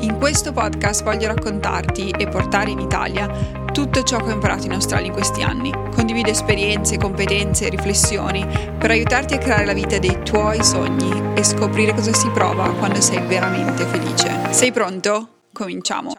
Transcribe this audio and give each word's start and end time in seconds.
In 0.00 0.18
questo 0.18 0.52
podcast 0.52 1.02
voglio 1.04 1.28
raccontarti 1.28 2.10
e 2.10 2.28
portare 2.28 2.70
in 2.70 2.78
Italia 2.80 3.64
tutto 3.72 4.02
ciò 4.02 4.18
che 4.18 4.30
ho 4.30 4.34
imparato 4.34 4.66
in 4.66 4.72
Australia 4.72 5.06
in 5.06 5.12
questi 5.14 5.40
anni. 5.40 5.72
Condivido 5.72 6.28
esperienze, 6.28 6.98
competenze 6.98 7.66
e 7.66 7.70
riflessioni 7.70 8.44
per 8.78 8.90
aiutarti 8.90 9.34
a 9.34 9.38
creare 9.38 9.64
la 9.64 9.72
vita 9.72 9.98
dei 9.98 10.22
tuoi 10.22 10.62
sogni 10.62 11.34
e 11.34 11.42
scoprire 11.42 11.94
cosa 11.94 12.12
si 12.12 12.28
prova 12.28 12.70
quando 12.74 13.00
sei 13.00 13.26
veramente 13.26 13.84
felice. 13.86 14.52
Sei 14.52 14.70
pronto? 14.70 15.44
Cominciamo. 15.50 16.12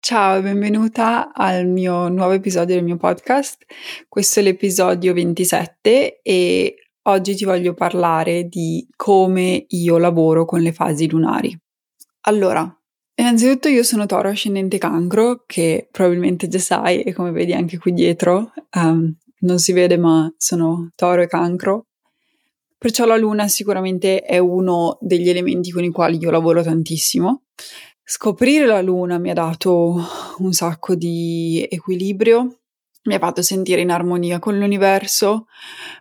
Ciao 0.00 0.38
e 0.38 0.42
benvenuta 0.42 1.32
al 1.32 1.68
mio 1.68 2.08
nuovo 2.08 2.32
episodio 2.32 2.74
del 2.74 2.82
mio 2.82 2.96
podcast. 2.96 3.64
Questo 4.08 4.40
è 4.40 4.42
l'episodio 4.42 5.12
27 5.12 6.22
e 6.22 6.74
oggi 7.02 7.36
ti 7.36 7.44
voglio 7.44 7.72
parlare 7.72 8.48
di 8.48 8.84
come 8.96 9.64
io 9.68 9.98
lavoro 9.98 10.44
con 10.44 10.60
le 10.60 10.72
fasi 10.72 11.08
lunari. 11.08 11.56
Allora, 12.22 12.76
Innanzitutto 13.14 13.68
io 13.68 13.82
sono 13.82 14.06
Toro 14.06 14.30
ascendente 14.30 14.78
cancro, 14.78 15.44
che 15.46 15.88
probabilmente 15.90 16.48
già 16.48 16.58
sai, 16.58 17.02
e 17.02 17.12
come 17.12 17.30
vedi 17.30 17.52
anche 17.52 17.78
qui 17.78 17.92
dietro, 17.92 18.52
um, 18.74 19.14
non 19.40 19.58
si 19.58 19.72
vede 19.72 19.96
ma 19.98 20.32
sono 20.36 20.90
Toro 20.94 21.22
e 21.22 21.26
cancro. 21.26 21.86
Perciò 22.78 23.04
la 23.04 23.16
luna 23.16 23.46
sicuramente 23.48 24.22
è 24.22 24.38
uno 24.38 24.98
degli 25.00 25.28
elementi 25.28 25.70
con 25.70 25.84
i 25.84 25.90
quali 25.90 26.18
io 26.18 26.30
lavoro 26.30 26.62
tantissimo. 26.62 27.42
Scoprire 28.02 28.66
la 28.66 28.80
luna 28.80 29.18
mi 29.18 29.30
ha 29.30 29.34
dato 29.34 30.02
un 30.38 30.52
sacco 30.52 30.96
di 30.96 31.64
equilibrio, 31.70 32.62
mi 33.04 33.14
ha 33.14 33.18
fatto 33.18 33.42
sentire 33.42 33.80
in 33.82 33.90
armonia 33.90 34.38
con 34.38 34.58
l'universo, 34.58 35.46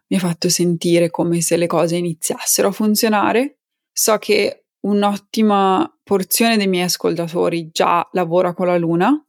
mi 0.08 0.18
ha 0.18 0.20
fatto 0.20 0.50
sentire 0.50 1.12
come 1.12 1.42
se 1.42 1.58
le 1.58 1.68
cose 1.68 1.98
iniziassero 1.98 2.70
a 2.70 2.72
funzionare. 2.72 3.60
So 3.92 4.18
che 4.18 4.66
un'ottima 4.82 6.00
porzione 6.12 6.58
dei 6.58 6.68
miei 6.68 6.84
ascoltatori 6.84 7.70
già 7.72 8.06
lavora 8.12 8.54
con 8.54 8.68
la 8.68 8.76
luna, 8.76 9.26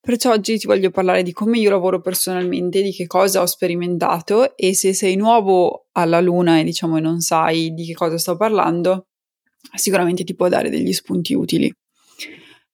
perciò 0.00 0.32
oggi 0.32 0.56
ti 0.56 0.66
voglio 0.66 0.88
parlare 0.88 1.22
di 1.22 1.32
come 1.34 1.58
io 1.58 1.68
lavoro 1.68 2.00
personalmente, 2.00 2.80
di 2.80 2.92
che 2.92 3.06
cosa 3.06 3.42
ho 3.42 3.44
sperimentato 3.44 4.56
e 4.56 4.72
se 4.74 4.94
sei 4.94 5.16
nuovo 5.16 5.88
alla 5.92 6.22
luna 6.22 6.58
e 6.58 6.64
diciamo 6.64 6.98
non 6.98 7.20
sai 7.20 7.74
di 7.74 7.84
che 7.84 7.92
cosa 7.92 8.16
sto 8.16 8.38
parlando, 8.38 9.08
sicuramente 9.74 10.24
ti 10.24 10.34
può 10.34 10.48
dare 10.48 10.70
degli 10.70 10.94
spunti 10.94 11.34
utili. 11.34 11.70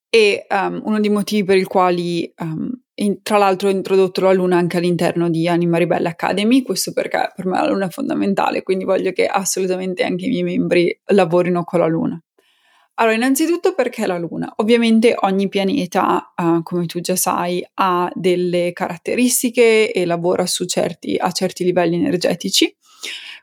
E 0.09 0.47
um, 0.49 0.83
uno 0.85 1.01
dei 1.01 1.11
motivi 1.11 1.43
per 1.43 1.57
i 1.57 1.65
quali 1.65 2.33
um, 2.39 2.71
in, 3.03 3.21
tra 3.23 3.37
l'altro 3.37 3.67
ho 3.67 3.73
introdotto 3.73 4.21
la 4.21 4.33
luna 4.33 4.59
anche 4.59 4.77
all'interno 4.77 5.29
di 5.29 5.49
Anima 5.49 5.77
Ribelle 5.77 6.07
Academy, 6.07 6.63
questo 6.63 6.93
perché 6.93 7.33
per 7.35 7.47
me 7.47 7.59
la 7.59 7.69
luna 7.69 7.87
è 7.87 7.91
fondamentale, 7.91 8.63
quindi 8.63 8.85
voglio 8.85 9.11
che 9.11 9.27
assolutamente 9.27 10.05
anche 10.05 10.27
i 10.27 10.29
miei 10.29 10.45
membri 10.45 11.01
lavorino 11.07 11.65
con 11.65 11.81
la 11.81 11.87
luna. 11.87 12.23
Allora, 13.01 13.17
innanzitutto 13.17 13.75
perché 13.75 14.07
la 14.07 14.19
Luna? 14.19 14.53
Ovviamente 14.57 15.15
ogni 15.21 15.49
pianeta, 15.49 16.35
uh, 16.37 16.63
come 16.63 16.85
tu 16.85 17.01
già 17.01 17.17
sai, 17.17 17.67
ha 17.75 18.11
delle 18.15 18.75
caratteristiche 18.75 19.91
e 19.91 20.05
lavora 20.05 20.45
certi, 20.45 21.17
a 21.19 21.31
certi 21.33 21.65
livelli 21.65 21.97
energetici. 21.97 22.77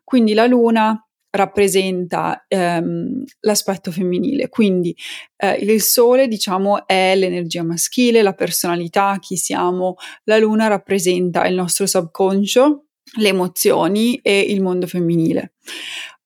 Quindi 0.03 0.35
la 0.35 0.45
Luna 0.45 1.01
rappresenta 1.31 2.45
ehm, 2.47 3.23
l'aspetto 3.41 3.91
femminile, 3.91 4.47
quindi 4.47 4.95
eh, 5.35 5.53
il 5.53 5.81
sole 5.81 6.27
diciamo 6.27 6.87
è 6.87 7.15
l'energia 7.15 7.63
maschile, 7.63 8.21
la 8.21 8.33
personalità, 8.33 9.17
chi 9.19 9.35
siamo, 9.35 9.95
la 10.23 10.37
luna 10.37 10.67
rappresenta 10.67 11.45
il 11.45 11.55
nostro 11.55 11.85
subconscio, 11.85 12.85
le 13.17 13.27
emozioni 13.27 14.19
e 14.23 14.39
il 14.39 14.61
mondo 14.61 14.87
femminile. 14.87 15.53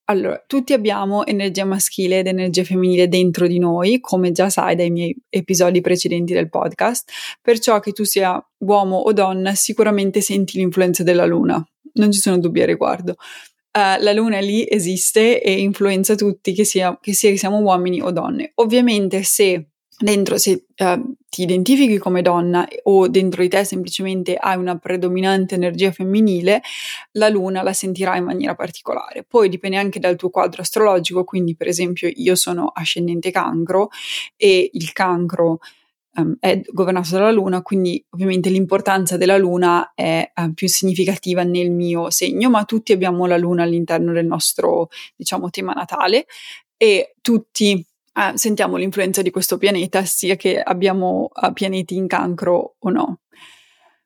Allora, 0.06 0.44
tutti 0.46 0.74
abbiamo 0.74 1.26
energia 1.26 1.64
maschile 1.64 2.20
ed 2.20 2.28
energia 2.28 2.64
femminile 2.64 3.08
dentro 3.08 3.48
di 3.48 3.60
noi, 3.60 4.00
come 4.00 4.32
già 4.32 4.50
sai 4.50 4.76
dai 4.76 4.90
miei 4.90 5.16
episodi 5.30 5.80
precedenti 5.80 6.34
del 6.34 6.50
podcast, 6.50 7.10
perciò 7.42 7.80
che 7.80 7.94
tu 7.94 8.04
sia 8.04 8.44
uomo 8.60 8.98
o 8.98 9.14
donna 9.14 9.56
sicuramente 9.56 10.20
senti 10.20 10.58
l'influenza 10.58 11.04
della 11.04 11.26
luna, 11.26 11.64
non 11.94 12.12
ci 12.12 12.20
sono 12.20 12.40
dubbi 12.40 12.62
a 12.62 12.66
riguardo 12.66 13.16
uh, 13.74 14.02
la 14.02 14.12
luna 14.12 14.40
lì 14.40 14.66
esiste 14.70 15.42
e 15.42 15.60
influenza 15.60 16.16
tutti, 16.16 16.54
che 16.54 16.66
sia, 16.66 16.98
che 17.02 17.14
sia 17.14 17.30
che 17.30 17.38
siamo 17.38 17.60
uomini 17.60 18.02
o 18.02 18.12
donne. 18.12 18.52
Ovviamente 18.56 19.24
se 19.24 19.71
dentro 20.02 20.38
se 20.38 20.66
uh, 20.78 21.16
ti 21.30 21.44
identifichi 21.44 21.98
come 21.98 22.22
donna 22.22 22.68
o 22.84 23.08
dentro 23.08 23.42
di 23.42 23.48
te 23.48 23.64
semplicemente 23.64 24.36
hai 24.36 24.58
una 24.58 24.78
predominante 24.78 25.56
energia 25.56 25.92
femminile, 25.92 26.62
la 27.14 27.30
luna 27.30 27.62
la 27.62 27.74
sentirai 27.74 28.18
in 28.18 28.26
maniera 28.26 28.56
particolare. 28.56 29.24
Poi 29.24 29.48
dipende 29.48 29.78
anche 29.78 30.00
dal 30.00 30.16
tuo 30.16 30.30
quadro 30.30 30.62
astrologico, 30.62 31.24
quindi 31.24 31.56
per 31.56 31.68
esempio 31.68 32.10
io 32.14 32.36
sono 32.36 32.68
ascendente 32.68 33.32
cancro 33.32 33.90
e 34.36 34.70
il 34.74 34.92
cancro 34.92 35.60
um, 36.16 36.36
è 36.40 36.62
governato 36.66 37.12
dalla 37.12 37.32
Luna, 37.32 37.62
quindi 37.62 38.04
ovviamente 38.10 38.50
l'importanza 38.50 39.18
della 39.18 39.38
Luna 39.38 39.94
è 39.96 40.32
uh, 40.36 40.54
più 40.54 40.68
significativa 40.68 41.44
nel 41.44 41.72
mio 41.72 42.10
segno, 42.10 42.50
ma 42.50 42.66
tutti 42.66 42.92
abbiamo 42.92 43.26
la 43.26 43.38
Luna 43.38 43.64
all'interno 43.64 44.12
del 44.12 44.26
nostro, 44.26 44.90
diciamo, 45.16 45.50
tema 45.50 45.74
natale 45.74 46.26
e 46.76 47.16
tutti 47.22 47.86
uh, 48.14 48.36
sentiamo 48.36 48.78
l'influenza 48.78 49.22
di 49.22 49.30
questo 49.30 49.58
pianeta, 49.58 50.04
sia 50.06 50.36
che 50.36 50.60
abbiamo 50.60 51.30
uh, 51.34 51.54
pianeti 51.54 51.96
in 51.96 52.08
cancro 52.08 52.76
o 52.80 52.90
no. 52.90 53.20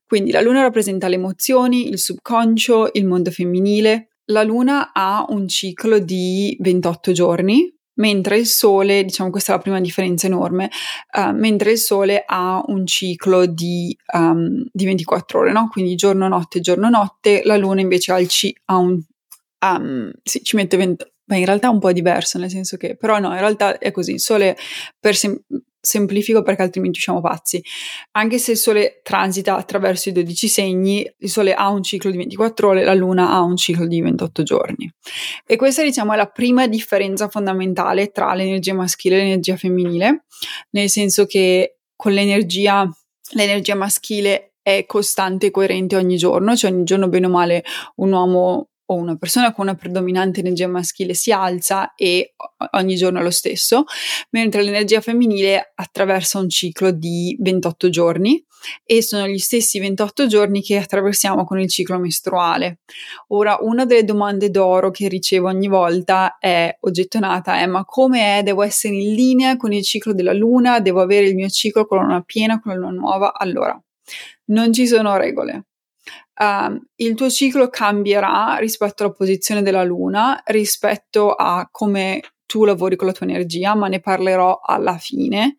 Quindi 0.06 0.32
la 0.32 0.42
Luna 0.42 0.62
rappresenta 0.62 1.08
le 1.08 1.16
emozioni, 1.16 1.88
il 1.88 1.98
subconscio, 1.98 2.92
il 2.94 3.06
mondo 3.06 3.32
femminile. 3.32 4.10
La 4.26 4.44
Luna 4.44 4.92
ha 4.94 5.26
un 5.30 5.48
ciclo 5.48 6.00
di 6.00 6.56
28 6.60 7.12
giorni, 7.12 7.76
mentre 7.96 8.38
il 8.38 8.46
Sole, 8.46 9.04
diciamo 9.04 9.30
questa 9.30 9.54
è 9.54 9.56
la 9.56 9.62
prima 9.62 9.82
differenza 9.82 10.28
enorme, 10.28 10.70
uh, 11.18 11.32
mentre 11.32 11.72
il 11.72 11.78
Sole 11.78 12.24
ha 12.26 12.64
un 12.68 12.86
ciclo 12.86 13.46
di, 13.46 13.96
um, 14.14 14.64
di 14.72 14.86
24 14.86 15.40
ore, 15.40 15.52
no? 15.52 15.70
quindi 15.70 15.96
giorno-notte, 15.96 16.60
giorno-notte, 16.60 17.42
la 17.44 17.58
Luna 17.58 17.82
invece 17.82 18.12
ha, 18.12 18.22
c- 18.24 18.54
ha 18.66 18.78
un... 18.78 19.00
Um, 19.66 20.12
sì, 20.24 20.44
ci 20.44 20.56
mette 20.56 20.78
20... 20.78 21.06
Beh, 21.26 21.38
in 21.38 21.46
realtà 21.46 21.68
è 21.68 21.72
un 21.72 21.80
po' 21.80 21.92
diverso, 21.92 22.38
nel 22.38 22.50
senso 22.50 22.78
che, 22.78 22.96
però 22.96 23.18
no, 23.20 23.32
in 23.34 23.40
realtà 23.40 23.78
è 23.80 23.92
così, 23.92 24.14
il 24.14 24.20
Sole 24.20 24.56
per, 25.00 25.16
sem- 25.16 25.42
semplifico 25.86 26.42
perché 26.42 26.64
altrimenti 26.64 26.98
usciamo 26.98 27.22
pazzi. 27.22 27.64
Anche 28.12 28.38
se 28.38 28.52
il 28.52 28.58
Sole 28.58 29.00
transita 29.04 29.56
attraverso 29.56 30.10
i 30.10 30.12
12 30.12 30.48
segni, 30.48 31.16
il 31.20 31.30
Sole 31.30 31.54
ha 31.54 31.70
un 31.70 31.84
ciclo 31.84 32.12
di 32.12 32.18
24 32.18 32.70
ore, 32.70 32.84
la 32.84 32.94
Luna 32.94 33.32
ha 33.32 33.42
un 33.42 33.56
ciclo 33.56 33.88
di 33.88 34.02
28 34.02 34.44
giorni. 34.44 34.92
E 35.46 35.56
questa 35.56 35.84
diciamo 35.84 36.14
è 36.14 36.18
la 36.18 36.28
prima 36.28 36.68
differenza 36.68 37.30
fondamentale 37.30 38.12
tra 38.12 38.34
l'energia 38.34 38.74
maschile 38.74 39.16
e 39.16 39.20
l'energia 39.20 39.56
femminile, 39.56 40.26
nel 40.72 40.90
senso 40.90 41.26
che 41.26 41.78
con 41.96 42.12
l'energia, 42.12 42.90
l'energia 43.32 43.76
maschile 43.76 44.56
è 44.62 44.86
costante 44.86 45.48
e 45.48 45.52
coerente 45.52 45.96
ogni 45.96 46.18
giorno, 46.18 46.56
cioè 46.56 46.72
ogni 46.72 46.84
giorno 46.84 47.08
bene 47.08 47.28
o 47.28 47.30
male 47.30 47.64
un 47.98 48.12
uomo 48.12 48.70
o 48.88 48.96
una 48.96 49.16
persona 49.16 49.54
con 49.54 49.66
una 49.66 49.76
predominante 49.76 50.42
energia 50.42 50.68
maschile 50.68 51.14
si 51.14 51.32
alza 51.32 51.94
e 51.96 52.34
ogni 52.72 52.96
giorno 52.96 53.20
è 53.20 53.24
lo 53.24 53.32
stesso, 53.32 53.86
mentre 54.32 54.64
l'energia 54.64 55.02
femminile 55.02 55.72
attraversa 55.76 56.40
un 56.40 56.50
ciclo 56.50 56.92
di 56.92 57.36
28 57.40 57.90
giorni 57.90 58.44
e 58.84 59.02
sono 59.02 59.28
gli 59.28 59.38
stessi 59.38 59.80
28 59.80 60.28
giorni 60.28 60.62
che 60.62 60.78
attraversiamo 60.78 61.46
con 61.46 61.60
il 61.60 61.70
ciclo 61.70 62.00
mestruale. 62.00 62.80
Ora, 63.28 63.58
una 63.62 63.86
delle 63.86 64.04
domande 64.04 64.50
d'oro 64.50 64.92
che 64.92 65.08
ricevo 65.08 65.48
ogni 65.48 65.68
volta 65.68 66.38
è 66.40 66.76
oggettonata 66.82 67.60
è 67.60 67.66
ma 67.66 67.86
come 67.86 68.40
è? 68.40 68.44
Devo 68.44 68.64
essere 68.64 68.96
in 68.96 69.14
linea 69.14 69.58
con 69.58 69.72
il 69.72 69.84
ciclo 69.84 70.14
della 70.14 70.34
luna? 70.34 70.80
Devo 70.80 71.02
avere 71.02 71.28
il 71.28 71.36
mio 71.36 71.50
ciclo 71.50 71.86
con 71.86 72.00
la 72.00 72.04
luna 72.04 72.22
piena, 72.22 72.60
con 72.60 72.74
la 72.74 72.78
luna 72.80 72.92
nuova? 72.92 73.34
Allora, 73.34 73.80
non 74.46 74.74
ci 74.74 74.88
sono 74.88 75.18
regole 75.18 75.66
uh, 76.38 76.82
il 76.96 77.16
tuo 77.16 77.30
ciclo 77.30 77.70
cambierà 77.70 78.58
rispetto 78.58 79.04
alla 79.04 79.14
posizione 79.14 79.62
della 79.62 79.84
luna, 79.84 80.42
rispetto 80.46 81.32
a 81.34 81.68
come 81.72 82.22
tu 82.46 82.64
lavori 82.64 82.96
con 82.96 83.08
la 83.08 83.14
tua 83.14 83.26
energia, 83.26 83.76
ma 83.76 83.88
ne 83.88 84.00
parlerò 84.00 84.60
alla 84.64 84.98
fine, 84.98 85.58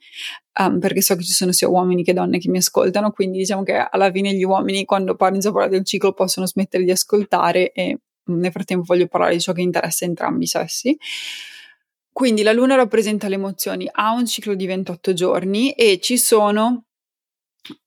um, 0.61 0.79
perché 0.79 1.03
so 1.03 1.17
che 1.17 1.25
ci 1.25 1.33
sono 1.33 1.53
sia 1.53 1.69
uomini 1.69 2.05
che 2.05 2.13
donne 2.13 2.39
che 2.39 2.49
mi 2.49 2.59
ascoltano, 2.59 3.11
quindi 3.11 3.39
diciamo 3.39 3.63
che 3.63 3.75
alla 3.75 4.11
fine 4.11 4.33
gli 4.35 4.45
uomini 4.45 4.85
quando 4.85 5.15
parlo 5.17 5.39
a 5.39 5.43
parlare 5.43 5.71
del 5.71 5.85
ciclo 5.85 6.13
possono 6.13 6.47
smettere 6.47 6.85
di 6.85 6.91
ascoltare 6.91 7.73
e 7.73 7.99
nel 8.29 8.51
frattempo 8.51 8.85
voglio 8.87 9.07
parlare 9.07 9.35
di 9.35 9.41
ciò 9.41 9.53
che 9.53 9.61
interessa 9.61 10.05
entrambi 10.05 10.45
i 10.45 10.49
sessi. 10.49 10.97
Quindi 12.13 12.43
la 12.43 12.53
luna 12.53 12.77
rappresenta 12.77 13.29
le 13.29 13.35
emozioni, 13.35 13.89
ha 13.91 14.13
un 14.13 14.27
ciclo 14.27 14.55
di 14.55 14.65
28 14.65 15.13
giorni 15.13 15.73
e 15.73 16.01
ci 16.01 16.17
sono 16.17 16.87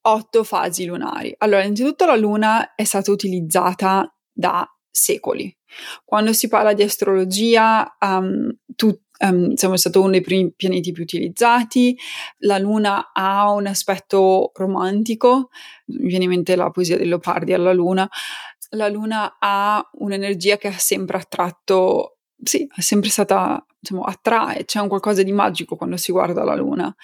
otto 0.02 0.44
fasi 0.44 0.84
lunari. 0.84 1.34
Allora, 1.38 1.62
innanzitutto 1.62 2.06
la 2.06 2.16
luna 2.16 2.74
è 2.74 2.84
stata 2.84 3.10
utilizzata 3.10 4.12
da 4.32 4.66
secoli. 4.90 5.54
Quando 6.04 6.32
si 6.32 6.48
parla 6.48 6.72
di 6.72 6.82
astrologia, 6.82 7.96
um, 8.00 8.50
tu, 8.74 8.96
um, 9.20 9.54
siamo 9.54 9.76
stati 9.76 9.98
uno 9.98 10.10
dei 10.10 10.20
primi 10.20 10.52
pianeti 10.52 10.92
più 10.92 11.02
utilizzati, 11.02 11.96
la 12.38 12.58
Luna 12.58 13.12
ha 13.12 13.50
un 13.52 13.66
aspetto 13.66 14.50
romantico, 14.54 15.50
mi 15.86 16.08
viene 16.08 16.24
in 16.24 16.30
mente 16.30 16.56
la 16.56 16.70
poesia 16.70 16.96
del 16.96 17.08
Leopardi 17.08 17.52
alla 17.52 17.72
Luna, 17.72 18.08
la 18.70 18.88
Luna 18.88 19.36
ha 19.38 19.88
un'energia 19.92 20.56
che 20.56 20.68
ha 20.68 20.78
sempre 20.78 21.18
attratto, 21.18 22.18
sì, 22.42 22.68
è 22.74 22.80
sempre 22.80 23.10
stata, 23.10 23.64
diciamo, 23.78 24.02
attrae, 24.02 24.64
c'è 24.64 24.80
un 24.80 24.88
qualcosa 24.88 25.22
di 25.22 25.32
magico 25.32 25.76
quando 25.76 25.96
si 25.96 26.10
guarda 26.12 26.42
la 26.42 26.54
Luna 26.54 26.94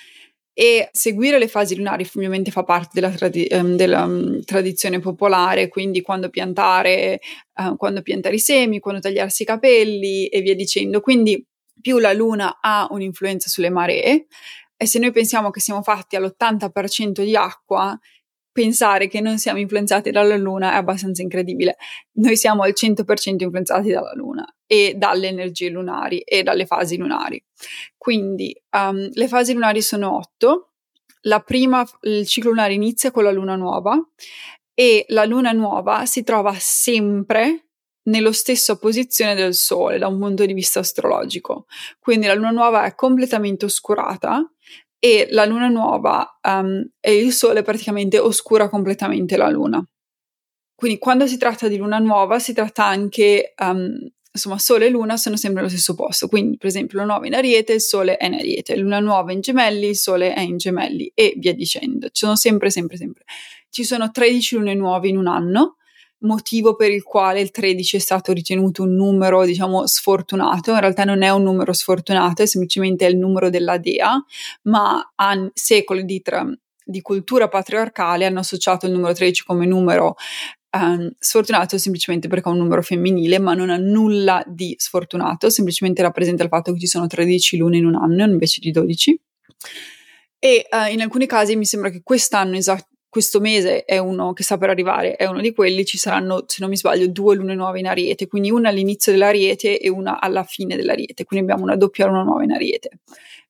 e 0.59 0.89
seguire 0.91 1.39
le 1.39 1.49
fasi 1.49 1.77
lunari 1.77 2.09
ovviamente 2.15 2.51
fa 2.51 2.63
parte 2.63 2.93
della, 2.95 3.11
tradi- 3.11 3.47
um, 3.51 3.77
della 3.77 4.05
um, 4.05 4.43
tradizione 4.43 5.01
popolare, 5.01 5.69
quindi 5.69 6.01
quando 6.01 6.31
piantare, 6.31 7.21
uh, 7.57 7.77
quando 7.77 8.01
piantare 8.01 8.37
i 8.37 8.39
semi, 8.39 8.79
quando 8.79 9.03
tagliarsi 9.03 9.43
i 9.43 9.45
capelli 9.45 10.29
e 10.29 10.41
via 10.41 10.55
dicendo. 10.55 11.03
Quindi 11.03 11.45
più 11.79 11.99
la 11.99 12.15
luna 12.15 12.57
ha 12.63 12.87
un'influenza 12.89 13.51
sulle 13.51 13.69
maree 13.69 14.29
e 14.79 14.87
se 14.87 14.99
noi 14.99 15.13
pensiamo 15.13 15.51
che 15.51 15.61
siamo 15.61 15.83
fatti 15.83 16.17
all'80% 16.17 17.23
di 17.23 17.37
acqua, 17.37 17.95
pensare 18.51 19.09
che 19.09 19.21
non 19.21 19.37
siamo 19.37 19.59
influenzati 19.59 20.11
dalla 20.11 20.37
Luna 20.37 20.73
è 20.73 20.77
abbastanza 20.77 21.21
incredibile. 21.21 21.77
Noi 22.13 22.39
siamo 22.39 22.63
al 22.63 22.73
100% 22.75 23.43
influenzati 23.43 23.91
dalla 23.91 24.15
Luna 24.15 24.56
e 24.67 24.95
dalle 24.97 25.29
energie 25.29 25.69
lunari 25.69 26.21
e 26.21 26.43
dalle 26.43 26.67
fasi 26.67 26.97
lunari. 26.97 27.43
Quindi 27.97 28.55
um, 28.73 29.09
le 29.13 29.29
fasi 29.29 29.53
lunari 29.53 29.83
sono 29.83 30.17
otto. 30.17 30.73
La 31.23 31.41
prima, 31.41 31.85
il 32.03 32.27
ciclo 32.27 32.51
lunare 32.51 32.75
inizia 32.75 33.11
con 33.11 33.25
la 33.25 33.33
luna 33.33 33.57
nuova 33.57 33.99
e 34.75 35.05
la 35.09 35.25
luna 35.25 35.53
nuova 35.53 36.07
si 36.07 36.23
trova 36.23 36.55
sempre 36.59 37.67
nella 38.07 38.33
stessa 38.33 38.79
posizione 38.79 39.35
del 39.35 39.55
Sole 39.55 39.99
da 39.99 40.07
un 40.07 40.19
punto 40.19 40.45
di 40.45 40.53
vista 40.53 40.81
astrologico. 40.81 41.67
Quindi 41.99 42.27
la 42.27 42.35
luna 42.35 42.51
nuova 42.51 42.85
è 42.85 42.95
completamente 42.95 43.65
oscurata 43.65 44.49
e 44.99 45.29
la 45.31 45.45
luna 45.45 45.69
nuova 45.69 46.39
um, 46.43 46.89
e 47.01 47.17
il 47.17 47.33
sole 47.33 47.63
praticamente 47.63 48.19
oscura 48.19 48.69
completamente 48.69 49.37
la 49.37 49.49
luna. 49.49 49.85
Quindi 50.75 50.99
quando 50.99 51.27
si 51.27 51.39
tratta 51.39 51.69
di 51.69 51.77
luna 51.77 51.99
nuova 51.99 52.39
si 52.39 52.53
tratta 52.53 52.85
anche, 52.85 53.55
um, 53.63 53.97
insomma, 54.37 54.59
sole 54.59 54.87
e 54.87 54.91
luna 54.91 55.17
sono 55.17 55.37
sempre 55.37 55.61
allo 55.61 55.69
stesso 55.69 55.95
posto. 55.95 56.29
Quindi, 56.29 56.57
per 56.57 56.69
esempio, 56.69 56.99
luna 57.01 57.13
nuova 57.13 57.27
in 57.27 57.35
ariete, 57.35 57.73
il 57.73 57.81
sole 57.81 58.17
è 58.17 58.27
in 58.27 58.35
ariete, 58.35 58.77
luna 58.77 59.01
nuova 59.01 59.33
in 59.33 59.41
gemelli, 59.41 59.89
il 59.89 59.97
sole 59.97 60.33
è 60.33 60.41
in 60.41 60.57
gemelli 60.57 61.11
e 61.15 61.35
via 61.37 61.55
dicendo. 61.55 62.07
Ci 62.07 62.25
sono 62.25 62.37
sempre, 62.37 62.71
sempre, 62.71 62.97
sempre. 62.97 63.25
Ci 63.71 63.85
sono 63.85 64.11
13 64.11 64.57
lune 64.57 64.75
nuove 64.75 65.09
in 65.09 65.17
un 65.17 65.27
anno 65.27 65.77
motivo 66.21 66.77
per 66.77 66.91
il 66.91 67.03
quale 67.03 67.41
il 67.41 67.51
13 67.51 67.97
è 67.97 67.99
stato 67.99 68.33
ritenuto 68.33 68.83
un 68.83 68.95
numero, 68.95 69.45
diciamo, 69.45 69.87
sfortunato. 69.87 70.73
In 70.73 70.81
realtà 70.81 71.05
non 71.05 71.23
è 71.23 71.31
un 71.31 71.43
numero 71.43 71.73
sfortunato, 71.73 72.43
è 72.43 72.47
semplicemente 72.47 73.05
il 73.07 73.17
numero 73.17 73.51
della 73.51 73.79
dea, 73.79 74.23
ma 74.63 75.13
a 75.15 75.51
secoli 75.53 76.05
di, 76.05 76.23
tra- 76.23 76.47
di 76.85 77.01
cultura 77.03 77.49
patriarcale 77.49 78.25
hanno 78.25 78.41
associato 78.41 78.87
il 78.87 78.93
numero 78.93 79.13
13 79.13 79.45
come 79.45 79.67
numero 79.67 80.17
um, 80.83 81.11
sfortunato 81.19 81.79
semplicemente 81.79 82.29
perché 82.29 82.49
è 82.49 82.53
un 82.53 82.59
numero 82.59 82.83
femminile, 82.83 83.39
ma 83.39 83.55
non 83.55 83.71
ha 83.71 83.77
nulla 83.77 84.43
di 84.47 84.75
sfortunato, 84.79 85.51
semplicemente 85.51 86.03
rappresenta 86.03 86.43
il 86.43 86.49
fatto 86.49 86.73
che 86.73 86.79
ci 86.79 86.87
sono 86.87 87.07
13 87.07 87.57
lune 87.57 87.79
in 87.79 87.87
un 87.87 87.95
anno 87.95 88.25
invece 88.25 88.61
di 88.61 88.71
12. 88.71 89.21
E 90.39 90.67
uh, 90.71 90.93
in 90.93 91.01
alcuni 91.01 91.27
casi 91.27 91.57
mi 91.57 91.65
sembra 91.65 91.91
che 91.91 92.03
quest'anno 92.03 92.57
esatto 92.57 92.89
questo 93.17 93.41
mese 93.41 93.87
è 93.87 93.97
uno 93.97 94.35
che 94.35 94.43
sta 94.43 94.59
per 94.59 94.69
arrivare, 94.69 95.17
è 95.17 95.25
uno 95.25 95.41
di 95.41 95.55
quelli, 95.55 95.87
ci 95.87 95.97
saranno, 95.97 96.45
se 96.47 96.59
non 96.61 96.69
mi 96.69 96.77
sbaglio, 96.77 97.09
due 97.09 97.35
lune 97.35 97.55
nuove 97.55 97.79
in 97.79 97.87
Ariete, 97.87 98.27
quindi 98.27 98.51
una 98.51 98.69
all'inizio 98.69 99.11
dell'Ariete 99.11 99.79
e 99.79 99.89
una 99.89 100.21
alla 100.21 100.45
fine 100.45 100.77
dell'Ariete, 100.77 101.25
quindi 101.25 101.47
abbiamo 101.47 101.65
una 101.67 101.77
doppia 101.77 102.05
luna 102.05 102.25
nuova 102.25 102.45
in 102.45 102.53
Ariete. 102.53 102.91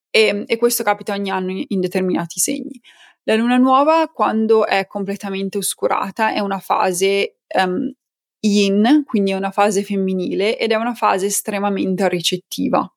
E, 0.08 0.44
e 0.46 0.56
questo 0.56 0.84
capita 0.84 1.14
ogni 1.14 1.30
anno 1.30 1.50
in, 1.50 1.64
in 1.66 1.80
determinati 1.80 2.38
segni. 2.38 2.80
La 3.28 3.34
luna 3.34 3.56
nuova, 3.56 4.08
quando 4.08 4.66
è 4.66 4.86
completamente 4.86 5.58
oscurata, 5.58 6.32
è 6.32 6.38
una 6.38 6.60
fase 6.60 7.38
um, 7.56 7.92
yin, 8.38 9.02
quindi 9.04 9.32
è 9.32 9.34
una 9.34 9.50
fase 9.50 9.82
femminile 9.82 10.56
ed 10.56 10.70
è 10.70 10.76
una 10.76 10.94
fase 10.94 11.26
estremamente 11.26 12.08
ricettiva. 12.08 12.88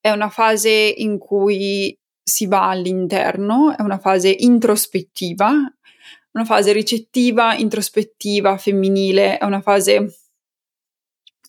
È 0.00 0.10
una 0.10 0.30
fase 0.30 0.70
in 0.70 1.18
cui 1.18 1.96
si 2.20 2.46
va 2.46 2.70
all'interno, 2.70 3.76
è 3.76 3.82
una 3.82 3.98
fase 3.98 4.34
introspettiva, 4.36 5.48
una 6.32 6.44
fase 6.44 6.72
ricettiva, 6.72 7.54
introspettiva, 7.54 8.56
femminile, 8.56 9.38
è 9.38 9.44
una 9.44 9.60
fase 9.60 10.25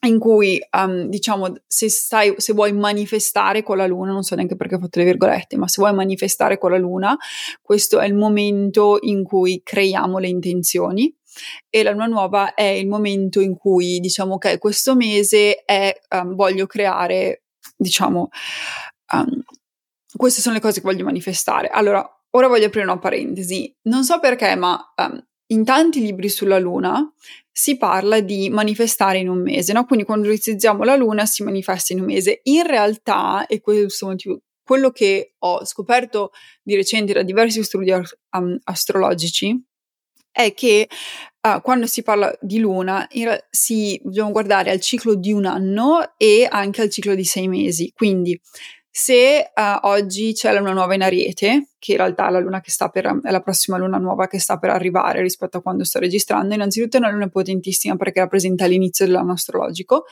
in 0.06 0.20
cui, 0.20 0.60
um, 0.78 1.08
diciamo, 1.08 1.54
se, 1.66 1.90
stai, 1.90 2.34
se 2.38 2.54
vuoi 2.54 2.72
manifestare 2.74 3.64
con 3.64 3.78
la 3.78 3.88
luna, 3.88 4.12
non 4.12 4.24
so 4.24 4.36
neanche 4.36 4.56
perché 4.56 4.76
ho 4.76 4.80
fatto 4.80 5.00
le 5.00 5.06
virgolette, 5.06 5.58
ma 5.58 5.68
se 5.68 5.82
vuoi 5.82 5.94
manifestare 5.94 6.58
con 6.58 6.72
la 6.72 6.78
luna, 6.78 7.18
questo 7.62 8.00
è 8.00 8.06
il 8.06 8.14
momento 8.14 8.98
in 9.02 9.24
cui 9.24 9.62
creiamo 9.64 10.20
le 10.20 10.28
intenzioni 10.28 11.14
e 11.70 11.84
la 11.84 11.92
luna 11.92 12.08
nuova 12.08 12.54
è 12.54 12.64
il 12.64 12.88
momento 12.88 13.42
in 13.42 13.56
cui 13.56 14.00
diciamo 14.00 14.36
ok 14.36 14.58
questo 14.58 14.96
mese 14.96 15.64
è 15.66 15.96
um, 16.16 16.34
voglio 16.34 16.66
creare 16.66 17.44
diciamo 17.78 18.30
um, 19.14 19.44
queste 20.16 20.42
sono 20.42 20.56
le 20.56 20.62
cose 20.62 20.82
che 20.82 20.88
voglio 20.88 21.06
manifestare. 21.06 21.70
Allora, 21.70 22.06
ora 22.32 22.48
voglio 22.48 22.66
aprire 22.66 22.86
una 22.86 23.00
parentesi. 23.00 23.74
Non 23.84 24.04
so 24.04 24.20
perché, 24.20 24.56
ma 24.56 24.94
in 25.48 25.64
tanti 25.64 26.02
libri 26.02 26.30
sulla 26.30 26.60
Luna 26.60 27.14
si 27.60 27.76
parla 27.76 28.20
di 28.20 28.52
manifestare 28.52 29.18
in 29.18 29.30
un 29.30 29.42
mese, 29.42 29.74
no? 29.74 29.84
Quindi 29.86 30.06
quando 30.06 30.30
utilizziamo 30.30 30.84
la 30.84 30.96
Luna 30.96 31.26
si 31.26 31.42
manifesta 31.42 31.92
in 31.92 32.02
un 32.02 32.06
mese. 32.06 32.42
In 32.44 32.62
realtà, 32.68 33.48
e 33.48 33.62
questo 33.62 34.06
motivo, 34.06 34.42
quello 34.64 34.92
che 34.92 35.34
ho 35.40 35.66
scoperto 35.66 36.34
di 36.62 36.76
recente 36.76 37.14
da 37.14 37.24
diversi 37.24 37.64
studi 37.64 37.92
um, 37.92 38.60
astrologici 38.66 39.60
è 40.32 40.54
che 40.54 40.88
uh, 41.48 41.60
quando 41.62 41.88
si 41.88 42.04
parla 42.04 42.32
di 42.42 42.60
luna 42.60 43.08
re- 43.12 43.48
si 43.50 44.00
dobbiamo 44.04 44.30
guardare 44.30 44.70
al 44.70 44.80
ciclo 44.80 45.16
di 45.16 45.32
un 45.32 45.46
anno 45.46 46.14
e 46.18 46.48
anche 46.48 46.84
al 46.84 46.92
ciclo 46.92 47.16
di 47.16 47.26
sei 47.26 47.48
mesi. 47.48 47.92
Quindi 47.92 48.40
se 49.00 49.52
uh, 49.54 49.88
oggi 49.88 50.34
c'è 50.34 50.52
la 50.52 50.58
luna 50.58 50.74
nuova 50.74 50.96
in 50.96 51.04
Ariete, 51.04 51.68
che 51.78 51.92
in 51.92 51.98
realtà 51.98 52.30
è 52.30 52.90
per, 52.90 53.20
è 53.24 53.30
la 53.30 53.42
prossima 53.42 53.78
luna 53.78 54.00
nuova 54.00 54.26
che 54.26 54.40
sta 54.40 54.58
per 54.58 54.72
arrivare 54.72 55.22
rispetto 55.22 55.58
a 55.58 55.62
quando 55.62 55.84
sto 55.84 56.00
registrando, 56.00 56.56
innanzitutto 56.56 56.98
è 56.98 57.00
una 57.00 57.12
luna 57.12 57.28
potentissima 57.28 57.96
perché 57.96 58.22
rappresenta 58.22 58.66
l'inizio 58.66 59.06
dell'anno 59.06 59.34
astrologico. 59.34 60.06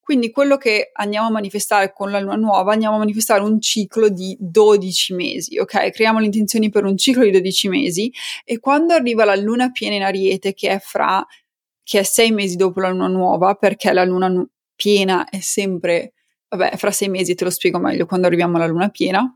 Quindi 0.00 0.30
quello 0.30 0.56
che 0.56 0.88
andiamo 0.94 1.26
a 1.26 1.30
manifestare 1.30 1.92
con 1.92 2.10
la 2.10 2.18
luna 2.18 2.36
nuova, 2.36 2.72
andiamo 2.72 2.94
a 2.94 3.00
manifestare 3.00 3.42
un 3.42 3.60
ciclo 3.60 4.08
di 4.08 4.34
12 4.40 5.12
mesi, 5.12 5.58
ok? 5.58 5.90
Creiamo 5.90 6.18
le 6.18 6.24
intenzioni 6.24 6.70
per 6.70 6.84
un 6.84 6.96
ciclo 6.96 7.24
di 7.24 7.32
12 7.32 7.68
mesi 7.68 8.10
e 8.46 8.58
quando 8.58 8.94
arriva 8.94 9.26
la 9.26 9.36
luna 9.36 9.70
piena 9.70 9.96
in 9.96 10.02
Ariete, 10.02 10.54
che 10.54 10.70
è 10.70 10.78
fra, 10.78 11.22
che 11.82 11.98
è 11.98 12.02
sei 12.04 12.30
mesi 12.30 12.56
dopo 12.56 12.80
la 12.80 12.88
luna 12.88 13.08
nuova, 13.08 13.54
perché 13.54 13.92
la 13.92 14.04
luna 14.04 14.28
nu- 14.28 14.48
piena 14.74 15.28
è 15.28 15.40
sempre 15.40 16.14
vabbè, 16.50 16.76
fra 16.76 16.90
sei 16.90 17.08
mesi 17.08 17.34
te 17.34 17.44
lo 17.44 17.50
spiego 17.50 17.78
meglio 17.78 18.06
quando 18.06 18.26
arriviamo 18.26 18.56
alla 18.56 18.66
luna 18.66 18.88
piena. 18.88 19.34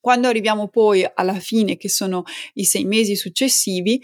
Quando 0.00 0.28
arriviamo 0.28 0.68
poi 0.68 1.08
alla 1.14 1.38
fine, 1.38 1.76
che 1.76 1.88
sono 1.88 2.24
i 2.54 2.64
sei 2.64 2.84
mesi 2.84 3.16
successivi, 3.16 4.02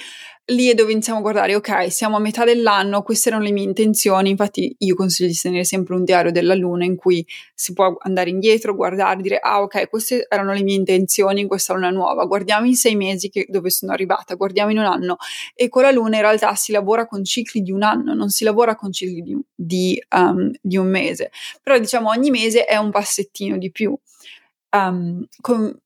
lì 0.51 0.69
è 0.69 0.75
dove 0.75 0.93
iniziamo 0.93 1.19
a 1.19 1.23
guardare, 1.23 1.55
ok, 1.55 1.93
siamo 1.93 2.17
a 2.17 2.21
metà 2.21 2.45
dell'anno, 2.45 3.03
queste 3.03 3.29
erano 3.29 3.45
le 3.45 3.53
mie 3.53 3.65
intenzioni, 3.65 4.31
infatti 4.31 4.75
io 4.79 4.95
consiglio 4.95 5.29
di 5.29 5.37
tenere 5.37 5.65
sempre 5.65 5.95
un 5.95 6.05
diario 6.05 6.33
della 6.33 6.55
luna 6.55 6.85
in 6.85 6.97
cui 6.97 7.25
si 7.55 7.73
può 7.73 7.97
andare 8.01 8.31
indietro, 8.31 8.75
guardare, 8.75 9.21
dire, 9.23 9.39
ah 9.39 9.63
ok, 9.63 9.89
queste 9.89 10.27
erano 10.29 10.53
le 10.53 10.63
mie 10.63 10.75
intenzioni 10.75 11.43
in 11.43 11.49
questa 11.49 11.75
luna 11.75 11.91
nuova, 11.91 12.25
guardiamo 12.25 12.67
in 12.67 12.75
sei 12.75 12.97
mesi 12.97 13.29
che, 13.29 13.47
dove 13.49 13.71
sono 13.71 13.93
arrivata, 13.93 14.35
guardiamo 14.35 14.71
in 14.71 14.79
un 14.79 14.87
anno. 14.87 15.17
E 15.55 15.69
con 15.69 15.83
la 15.83 15.91
luna 15.91 16.17
in 16.17 16.23
realtà 16.23 16.55
si 16.55 16.73
lavora 16.73 17.07
con 17.07 17.25
cicli 17.25 17.63
di 17.63 17.71
un 17.71 17.83
anno, 17.83 18.15
non 18.15 18.31
si 18.31 18.45
lavora 18.45 18.75
con 18.75 18.93
cicli 18.93 19.23
di, 19.23 19.37
di, 19.55 20.03
um, 20.17 20.51
di 20.61 20.77
un 20.77 20.89
mese, 20.89 21.31
però 21.63 21.79
diciamo 21.79 22.09
ogni 22.09 22.31
mese 22.31 22.65
è 22.65 22.77
un 22.77 22.91
passettino 22.91 23.57
di 23.57 23.71
più. 23.71 23.97
Um, 24.73 25.27
con, 25.43 25.81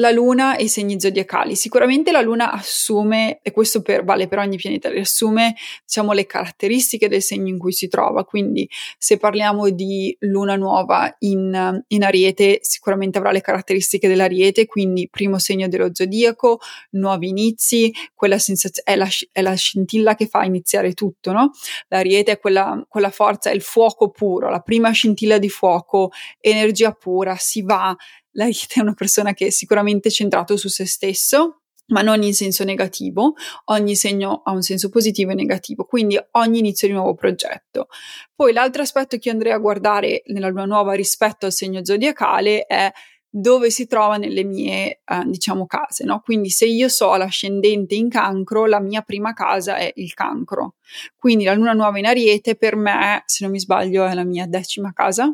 la 0.00 0.10
Luna 0.10 0.56
e 0.56 0.64
i 0.64 0.68
segni 0.68 0.98
zodiacali. 0.98 1.54
Sicuramente 1.54 2.10
la 2.10 2.22
Luna 2.22 2.50
assume, 2.50 3.38
e 3.42 3.52
questo 3.52 3.82
per, 3.82 4.02
vale 4.02 4.26
per 4.28 4.38
ogni 4.38 4.56
pianeta, 4.56 4.88
riassume 4.88 5.54
diciamo, 5.84 6.12
le 6.12 6.26
caratteristiche 6.26 7.08
del 7.08 7.22
segno 7.22 7.48
in 7.48 7.58
cui 7.58 7.72
si 7.72 7.86
trova. 7.86 8.24
Quindi 8.24 8.68
se 8.98 9.18
parliamo 9.18 9.68
di 9.68 10.16
Luna 10.20 10.56
nuova 10.56 11.14
in, 11.20 11.82
in 11.86 12.02
Ariete, 12.02 12.60
sicuramente 12.62 13.18
avrà 13.18 13.30
le 13.30 13.42
caratteristiche 13.42 14.08
dell'Ariete, 14.08 14.66
quindi 14.66 15.08
primo 15.10 15.38
segno 15.38 15.68
dello 15.68 15.90
zodiaco, 15.92 16.60
nuovi 16.92 17.28
inizi, 17.28 17.92
quella 18.14 18.38
sensazione 18.38 18.90
è 18.90 18.96
la, 18.96 19.08
è 19.32 19.42
la 19.42 19.54
scintilla 19.54 20.14
che 20.14 20.26
fa 20.26 20.44
iniziare 20.44 20.94
tutto, 20.94 21.32
no? 21.32 21.50
L'Ariete 21.88 22.32
è 22.32 22.38
quella, 22.38 22.84
quella 22.88 23.10
forza, 23.10 23.50
è 23.50 23.54
il 23.54 23.60
fuoco 23.60 24.08
puro, 24.10 24.48
la 24.48 24.60
prima 24.60 24.90
scintilla 24.90 25.36
di 25.36 25.50
fuoco, 25.50 26.10
energia 26.40 26.92
pura, 26.92 27.36
si 27.36 27.60
va, 27.60 27.94
Laite 28.32 28.74
è 28.74 28.80
una 28.80 28.94
persona 28.94 29.32
che 29.32 29.46
è 29.46 29.50
sicuramente 29.50 30.10
centrato 30.10 30.56
su 30.56 30.68
se 30.68 30.86
stesso, 30.86 31.62
ma 31.90 32.02
non 32.02 32.22
in 32.22 32.34
senso 32.34 32.64
negativo, 32.64 33.34
ogni 33.66 33.96
segno 33.96 34.42
ha 34.44 34.52
un 34.52 34.62
senso 34.62 34.88
positivo 34.88 35.32
e 35.32 35.34
negativo, 35.34 35.84
quindi 35.84 36.18
ogni 36.32 36.60
inizio 36.60 36.88
di 36.88 36.94
nuovo 36.94 37.14
progetto. 37.14 37.88
Poi 38.34 38.52
l'altro 38.52 38.82
aspetto 38.82 39.18
che 39.18 39.30
andrei 39.30 39.52
a 39.52 39.58
guardare 39.58 40.22
nella 40.26 40.48
luna 40.48 40.66
nuova 40.66 40.92
rispetto 40.94 41.46
al 41.46 41.52
segno 41.52 41.84
zodiacale 41.84 42.66
è 42.66 42.90
dove 43.32 43.70
si 43.70 43.86
trova 43.86 44.16
nelle 44.16 44.42
mie, 44.42 45.02
eh, 45.04 45.22
diciamo, 45.26 45.66
case, 45.66 46.04
no? 46.04 46.20
Quindi 46.20 46.50
se 46.50 46.66
io 46.66 46.88
so 46.88 47.14
l'ascendente 47.14 47.94
in 47.94 48.08
cancro, 48.08 48.66
la 48.66 48.80
mia 48.80 49.02
prima 49.02 49.32
casa 49.34 49.76
è 49.76 49.92
il 49.96 50.14
cancro. 50.14 50.74
Quindi 51.16 51.44
la 51.44 51.54
luna 51.54 51.72
nuova 51.72 51.98
in 51.98 52.06
ariete 52.06 52.56
per 52.56 52.74
me, 52.74 53.22
se 53.26 53.44
non 53.44 53.52
mi 53.52 53.60
sbaglio, 53.60 54.04
è 54.04 54.14
la 54.14 54.24
mia 54.24 54.46
decima 54.46 54.92
casa. 54.92 55.32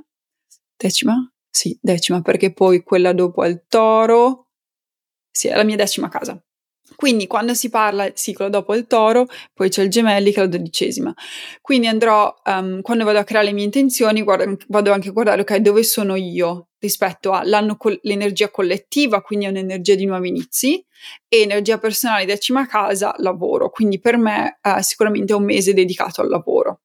Decima? 0.77 1.31
Sì, 1.59 1.75
decima, 1.81 2.21
perché 2.21 2.53
poi 2.53 2.83
quella 2.83 3.15
dopo 3.15 3.43
il 3.47 3.63
toro. 3.67 4.49
Sì, 5.31 5.49
è 5.49 5.57
la 5.57 5.65
mia 5.65 5.77
decima 5.77 6.09
casa. 6.11 6.39
Quindi 6.97 7.27
quando 7.27 7.55
si 7.55 7.71
parla, 7.71 8.11
sì, 8.15 8.35
quello 8.35 8.51
dopo 8.51 8.75
il 8.75 8.87
toro, 8.87 9.27
poi 9.55 9.71
c'è 9.71 9.83
il 9.83 9.89
gemelli 9.91 10.33
che 10.33 10.41
è 10.41 10.43
la 10.45 10.49
dodicesima. 10.51 11.15
Quindi 11.63 11.87
andrò, 11.87 12.35
um, 12.45 12.83
quando 12.83 13.05
vado 13.05 13.19
a 13.21 13.25
creare 13.25 13.47
le 13.47 13.53
mie 13.55 13.65
intenzioni, 13.65 14.23
guardo, 14.23 14.57
vado 14.69 14.93
anche 14.93 15.09
a 15.09 15.13
guardare, 15.13 15.41
ok, 15.43 15.57
dove 15.57 15.83
sono 15.83 16.15
io 16.17 16.69
rispetto 16.79 17.33
all'energia 17.33 18.51
collettiva, 18.51 19.23
quindi 19.23 19.47
è 19.47 19.49
un'energia 19.49 19.95
di 19.95 20.05
nuovi 20.07 20.29
inizi, 20.29 20.85
e 21.29 21.41
energia 21.41 21.79
personale, 21.79 22.27
decima 22.27 22.67
casa, 22.67 23.15
lavoro. 23.19 23.71
Quindi 23.71 23.99
per 24.01 24.19
me 24.19 24.59
uh, 24.63 24.81
sicuramente 24.83 25.33
è 25.33 25.37
un 25.37 25.45
mese 25.45 25.73
dedicato 25.75 26.21
al 26.21 26.29
lavoro. 26.29 26.81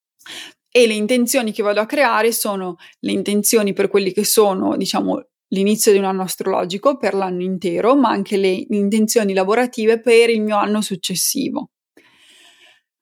E 0.72 0.88
le 0.88 0.94
intenzioni 0.94 1.52
che 1.52 1.64
vado 1.64 1.82
a 1.82 1.86
creare 1.86 2.32
sono 2.32 2.78
le 3.00 3.12
intenzioni 3.12 3.74
per 3.74 3.90
quelli 3.90 4.14
che 4.14 4.24
sono, 4.24 4.78
diciamo, 4.78 5.22
l'inizio 5.50 5.92
di 5.92 5.98
un 5.98 6.06
anno 6.06 6.22
astrologico 6.22 6.98
per 6.98 7.14
l'anno 7.14 7.44
intero, 7.44 7.96
ma 7.96 8.10
anche 8.10 8.38
le 8.38 8.66
intenzioni 8.70 9.34
lavorative 9.34 10.00
per 10.00 10.30
il 10.30 10.42
mio 10.42 10.56
anno 10.56 10.82
successivo. 10.82 11.72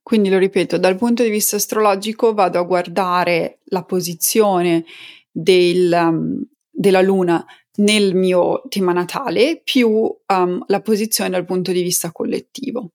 Quindi 0.02 0.30
lo 0.30 0.40
ripeto, 0.40 0.80
dal 0.80 0.98
punto 0.98 1.22
di 1.22 1.30
vista 1.30 1.58
astrologico 1.58 2.34
vado 2.34 2.58
a 2.58 2.64
guardare 2.64 3.60
la 3.66 3.84
posizione 3.84 4.84
del, 5.30 5.92
um, 5.94 6.44
della 6.68 7.02
luna 7.02 7.46
nel 7.76 8.16
mio 8.16 8.64
tema 8.68 8.92
natale 8.92 9.62
più 9.64 9.88
um, 9.90 10.64
la 10.66 10.82
posizione 10.82 11.30
dal 11.30 11.46
punto 11.46 11.72
di 11.72 11.84
vista 11.84 12.12
collettivo. 12.12 12.94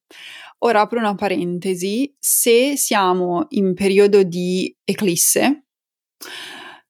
Ora 0.67 0.81
apro 0.81 0.99
una 0.99 1.15
parentesi, 1.15 2.15
se 2.19 2.75
siamo 2.77 3.47
in 3.51 3.75
periodo 3.75 4.23
di 4.23 4.75
eclisse 4.83 5.67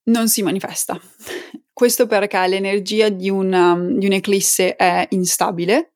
non 0.05 0.29
si 0.29 0.43
manifesta. 0.43 1.01
Questo 1.73 2.07
perché 2.07 2.47
l'energia 2.47 3.09
di, 3.09 3.29
una, 3.29 3.73
um, 3.73 3.99
di 3.99 4.07
un'eclisse 4.07 4.77
è 4.77 5.09
instabile, 5.11 5.95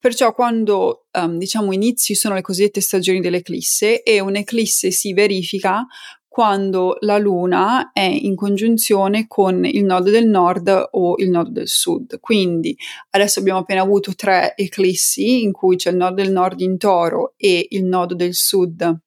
perciò 0.00 0.34
quando 0.34 1.06
um, 1.12 1.38
diciamo 1.38 1.72
inizi 1.72 2.16
sono 2.16 2.34
le 2.34 2.40
cosiddette 2.40 2.80
stagioni 2.80 3.20
dell'eclisse 3.20 4.02
e 4.02 4.18
un'eclisse 4.18 4.90
si 4.90 5.12
verifica 5.12 5.86
quando 6.32 6.96
la 7.00 7.18
luna 7.18 7.92
è 7.92 8.00
in 8.00 8.34
congiunzione 8.34 9.26
con 9.28 9.66
il 9.66 9.84
nodo 9.84 10.08
del 10.08 10.26
nord 10.26 10.88
o 10.92 11.14
il 11.18 11.28
nodo 11.28 11.50
del 11.50 11.68
sud. 11.68 12.18
Quindi 12.20 12.74
adesso 13.10 13.38
abbiamo 13.38 13.58
appena 13.58 13.82
avuto 13.82 14.14
tre 14.14 14.54
eclissi 14.56 15.42
in 15.42 15.52
cui 15.52 15.76
c'è 15.76 15.90
il 15.90 15.96
nodo 15.96 16.14
del 16.22 16.32
nord 16.32 16.60
in 16.60 16.78
toro 16.78 17.34
e 17.36 17.66
il 17.68 17.84
nodo 17.84 18.14
del 18.14 18.34
sud 18.34 18.98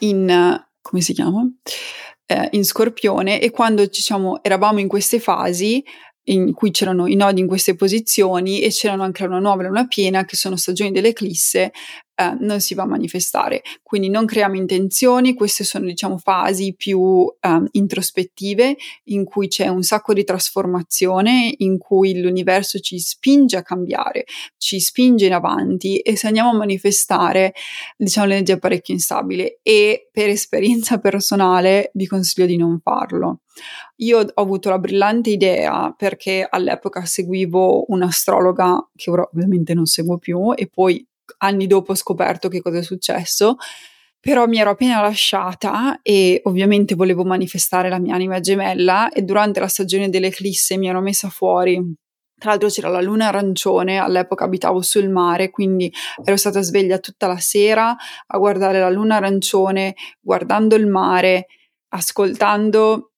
in 0.00 0.62
come 0.82 1.00
si 1.00 1.14
chiama? 1.14 1.50
eh, 2.26 2.48
in 2.52 2.64
Scorpione 2.64 3.40
e 3.40 3.50
quando 3.50 3.84
diciamo, 3.86 4.42
eravamo 4.42 4.80
in 4.80 4.88
queste 4.88 5.20
fasi 5.20 5.82
in 6.26 6.54
cui 6.54 6.70
c'erano 6.70 7.06
i 7.06 7.16
nodi 7.16 7.40
in 7.40 7.46
queste 7.46 7.74
posizioni 7.74 8.60
e 8.62 8.70
c'erano 8.70 9.02
anche 9.02 9.22
la 9.22 9.28
luna 9.28 9.40
nuova 9.40 9.60
e 9.60 9.62
la 9.64 9.68
luna 9.68 9.86
piena 9.86 10.24
che 10.24 10.36
sono 10.36 10.56
stagioni 10.56 10.90
dell'eclisse 10.90 11.72
eh, 12.14 12.36
non 12.40 12.60
si 12.60 12.74
va 12.74 12.84
a 12.84 12.86
manifestare. 12.86 13.62
Quindi 13.82 14.08
non 14.08 14.24
creiamo 14.26 14.56
intenzioni, 14.56 15.34
queste 15.34 15.64
sono 15.64 15.86
diciamo 15.86 16.18
fasi 16.18 16.74
più 16.74 17.26
eh, 17.40 17.62
introspettive 17.72 18.76
in 19.04 19.24
cui 19.24 19.48
c'è 19.48 19.68
un 19.68 19.82
sacco 19.82 20.12
di 20.12 20.24
trasformazione, 20.24 21.54
in 21.58 21.78
cui 21.78 22.20
l'universo 22.20 22.78
ci 22.78 22.98
spinge 22.98 23.56
a 23.56 23.62
cambiare, 23.62 24.24
ci 24.56 24.80
spinge 24.80 25.26
in 25.26 25.34
avanti 25.34 25.98
e 25.98 26.16
se 26.16 26.26
andiamo 26.26 26.50
a 26.50 26.54
manifestare 26.54 27.52
diciamo 27.96 28.26
l'energia 28.26 28.54
è 28.54 28.58
parecchio 28.58 28.94
instabile 28.94 29.58
e 29.62 30.08
per 30.12 30.28
esperienza 30.28 30.98
personale 30.98 31.90
vi 31.94 32.06
consiglio 32.06 32.46
di 32.46 32.56
non 32.56 32.80
farlo. 32.80 33.40
Io 33.96 34.18
ho 34.20 34.42
avuto 34.42 34.68
la 34.68 34.78
brillante 34.78 35.30
idea 35.30 35.94
perché 35.96 36.46
all'epoca 36.48 37.04
seguivo 37.04 37.84
un'astrologa 37.88 38.88
che 38.94 39.10
ora 39.10 39.28
ovviamente 39.32 39.74
non 39.74 39.86
seguo 39.86 40.18
più 40.18 40.52
e 40.54 40.68
poi 40.68 41.06
anni 41.38 41.66
dopo 41.66 41.92
ho 41.92 41.94
scoperto 41.94 42.48
che 42.48 42.60
cosa 42.60 42.78
è 42.78 42.82
successo, 42.82 43.56
però 44.20 44.46
mi 44.46 44.58
ero 44.58 44.70
appena 44.70 45.00
lasciata 45.00 46.00
e 46.00 46.40
ovviamente 46.44 46.94
volevo 46.94 47.24
manifestare 47.24 47.88
la 47.88 47.98
mia 47.98 48.14
anima 48.14 48.40
gemella 48.40 49.10
e 49.10 49.22
durante 49.22 49.60
la 49.60 49.68
stagione 49.68 50.08
dell'eclisse 50.08 50.78
mi 50.78 50.88
ero 50.88 51.00
messa 51.00 51.28
fuori. 51.28 51.94
Tra 52.36 52.50
l'altro 52.50 52.68
c'era 52.68 52.88
la 52.88 53.00
luna 53.00 53.28
arancione, 53.28 53.98
all'epoca 53.98 54.44
abitavo 54.44 54.82
sul 54.82 55.08
mare, 55.08 55.50
quindi 55.50 55.92
ero 56.24 56.36
stata 56.36 56.62
sveglia 56.62 56.98
tutta 56.98 57.26
la 57.26 57.38
sera 57.38 57.96
a 58.26 58.38
guardare 58.38 58.80
la 58.80 58.90
luna 58.90 59.16
arancione, 59.16 59.94
guardando 60.20 60.74
il 60.74 60.86
mare, 60.86 61.46
ascoltando 61.88 63.12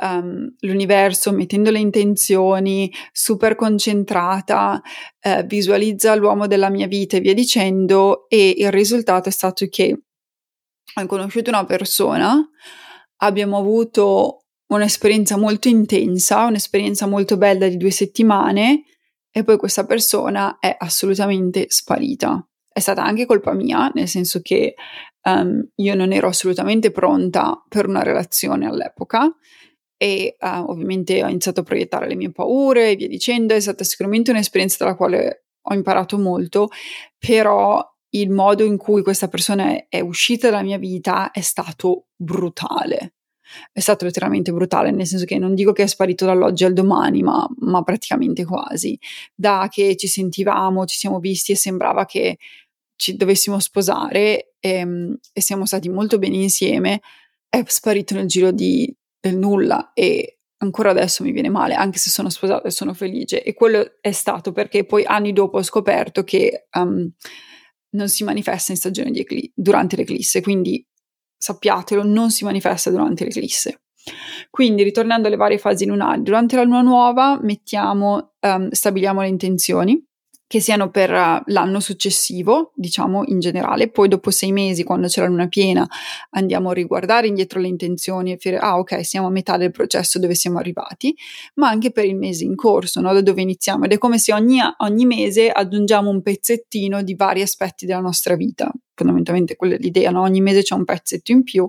um, 0.00 0.54
l'universo, 0.60 1.32
mettendo 1.32 1.70
le 1.70 1.78
intenzioni, 1.78 2.92
super 3.12 3.54
concentrata, 3.54 4.80
eh, 5.20 5.44
visualizza 5.44 6.14
l'uomo 6.14 6.46
della 6.46 6.70
mia 6.70 6.86
vita 6.86 7.16
e 7.16 7.20
via 7.20 7.34
dicendo, 7.34 8.28
e 8.28 8.54
il 8.58 8.70
risultato 8.70 9.28
è 9.28 9.32
stato 9.32 9.66
che 9.68 10.02
ho 10.94 11.06
conosciuto 11.06 11.50
una 11.50 11.64
persona, 11.64 12.36
abbiamo 13.18 13.58
avuto 13.58 14.44
un'esperienza 14.68 15.36
molto 15.36 15.68
intensa, 15.68 16.46
un'esperienza 16.46 17.06
molto 17.06 17.36
bella 17.36 17.68
di 17.68 17.76
due 17.76 17.90
settimane, 17.90 18.84
e 19.32 19.44
poi 19.44 19.56
questa 19.58 19.84
persona 19.84 20.58
è 20.58 20.74
assolutamente 20.76 21.66
sparita. 21.68 22.44
È 22.72 22.80
stata 22.80 23.02
anche 23.02 23.26
colpa 23.26 23.52
mia, 23.52 23.90
nel 23.94 24.08
senso 24.08 24.40
che 24.42 24.74
um, 25.24 25.68
io 25.76 25.94
non 25.94 26.12
ero 26.12 26.28
assolutamente 26.28 26.90
pronta 26.90 27.64
per 27.68 27.86
una 27.86 28.02
relazione 28.02 28.66
all'epoca 28.66 29.32
e 30.02 30.34
uh, 30.40 30.70
ovviamente 30.70 31.22
ho 31.22 31.28
iniziato 31.28 31.60
a 31.60 31.62
proiettare 31.62 32.08
le 32.08 32.14
mie 32.14 32.32
paure 32.32 32.92
e 32.92 32.96
via 32.96 33.06
dicendo, 33.06 33.52
è 33.52 33.60
stata 33.60 33.84
sicuramente 33.84 34.30
un'esperienza 34.30 34.78
dalla 34.78 34.96
quale 34.96 35.44
ho 35.60 35.74
imparato 35.74 36.16
molto, 36.16 36.68
però 37.18 37.86
il 38.12 38.30
modo 38.30 38.64
in 38.64 38.78
cui 38.78 39.02
questa 39.02 39.28
persona 39.28 39.88
è, 39.90 40.00
uscita 40.00 40.48
dalla 40.48 40.62
mia 40.62 40.78
vita 40.78 41.32
è 41.32 41.42
stato 41.42 42.06
brutale. 42.16 43.16
È 43.70 43.80
stato 43.80 44.06
letteralmente 44.06 44.52
brutale, 44.52 44.90
nel 44.90 45.06
senso 45.06 45.26
che 45.26 45.36
non 45.36 45.54
dico 45.54 45.72
che 45.72 45.82
è 45.82 45.86
sparito 45.86 46.24
dall'oggi 46.24 46.64
al 46.64 46.72
domani, 46.72 47.22
ma, 47.22 47.46
ma 47.58 47.82
praticamente 47.82 48.46
quasi. 48.46 48.98
Da 49.34 49.68
che 49.70 49.96
ci 49.96 50.06
sentivamo, 50.06 50.86
ci 50.86 50.96
siamo 50.96 51.18
visti 51.18 51.52
e 51.52 51.56
sembrava 51.56 52.06
che 52.06 52.38
ci 52.96 53.16
dovessimo 53.16 53.60
sposare 53.60 54.54
e, 54.60 54.70
ehm, 54.70 55.18
e 55.30 55.40
siamo 55.42 55.66
stati 55.66 55.90
molto 55.90 56.18
bene 56.18 56.36
insieme, 56.36 57.02
è 57.50 57.62
sparito 57.66 58.14
nel 58.14 58.28
giro 58.28 58.50
di 58.50 58.94
del 59.20 59.36
nulla 59.36 59.92
e 59.92 60.40
ancora 60.62 60.90
adesso 60.90 61.22
mi 61.22 61.32
viene 61.32 61.48
male, 61.48 61.74
anche 61.74 61.98
se 61.98 62.10
sono 62.10 62.30
sposata 62.30 62.68
e 62.68 62.70
sono 62.70 62.94
felice. 62.94 63.42
E 63.42 63.54
quello 63.54 63.98
è 64.00 64.12
stato 64.12 64.52
perché 64.52 64.84
poi 64.84 65.04
anni 65.04 65.32
dopo 65.32 65.58
ho 65.58 65.62
scoperto 65.62 66.24
che 66.24 66.68
um, 66.76 67.10
non 67.90 68.08
si 68.08 68.24
manifesta 68.24 68.72
in 68.72 68.78
stagione 68.78 69.10
di 69.10 69.20
ecl- 69.20 69.52
durante 69.54 69.96
l'eclisse, 69.96 70.40
quindi 70.40 70.84
sappiatelo, 71.36 72.02
non 72.04 72.30
si 72.30 72.44
manifesta 72.44 72.90
durante 72.90 73.24
l'eclisse. 73.24 73.82
Quindi, 74.50 74.82
ritornando 74.82 75.28
alle 75.28 75.36
varie 75.36 75.58
fasi 75.58 75.86
lunari, 75.86 76.22
durante 76.22 76.56
la 76.56 76.62
luna 76.62 76.82
nuova 76.82 77.38
mettiamo, 77.42 78.34
um, 78.40 78.70
stabiliamo 78.70 79.20
le 79.20 79.28
intenzioni 79.28 80.09
che 80.50 80.58
siano 80.58 80.90
per 80.90 81.12
uh, 81.12 81.42
l'anno 81.52 81.78
successivo, 81.78 82.72
diciamo 82.74 83.22
in 83.26 83.38
generale, 83.38 83.88
poi 83.88 84.08
dopo 84.08 84.32
sei 84.32 84.50
mesi, 84.50 84.82
quando 84.82 85.06
c'è 85.06 85.20
la 85.20 85.28
luna 85.28 85.46
piena, 85.46 85.88
andiamo 86.30 86.70
a 86.70 86.72
riguardare 86.72 87.28
indietro 87.28 87.60
le 87.60 87.68
intenzioni 87.68 88.32
e 88.32 88.36
dire, 88.36 88.56
ah 88.58 88.76
ok, 88.76 89.06
siamo 89.06 89.28
a 89.28 89.30
metà 89.30 89.56
del 89.56 89.70
processo 89.70 90.18
dove 90.18 90.34
siamo 90.34 90.58
arrivati, 90.58 91.14
ma 91.54 91.68
anche 91.68 91.92
per 91.92 92.04
il 92.04 92.16
mese 92.16 92.42
in 92.42 92.56
corso, 92.56 93.00
no? 93.00 93.12
da 93.12 93.20
dove 93.20 93.42
iniziamo, 93.42 93.84
ed 93.84 93.92
è 93.92 93.98
come 93.98 94.18
se 94.18 94.32
ogni, 94.32 94.58
ogni 94.78 95.06
mese 95.06 95.50
aggiungiamo 95.50 96.10
un 96.10 96.20
pezzettino 96.20 97.04
di 97.04 97.14
vari 97.14 97.42
aspetti 97.42 97.86
della 97.86 98.00
nostra 98.00 98.34
vita, 98.34 98.72
fondamentalmente 98.92 99.54
quella 99.54 99.76
è 99.76 99.78
l'idea, 99.78 100.10
no? 100.10 100.22
ogni 100.22 100.40
mese 100.40 100.62
c'è 100.62 100.74
un 100.74 100.84
pezzetto 100.84 101.30
in 101.30 101.44
più, 101.44 101.68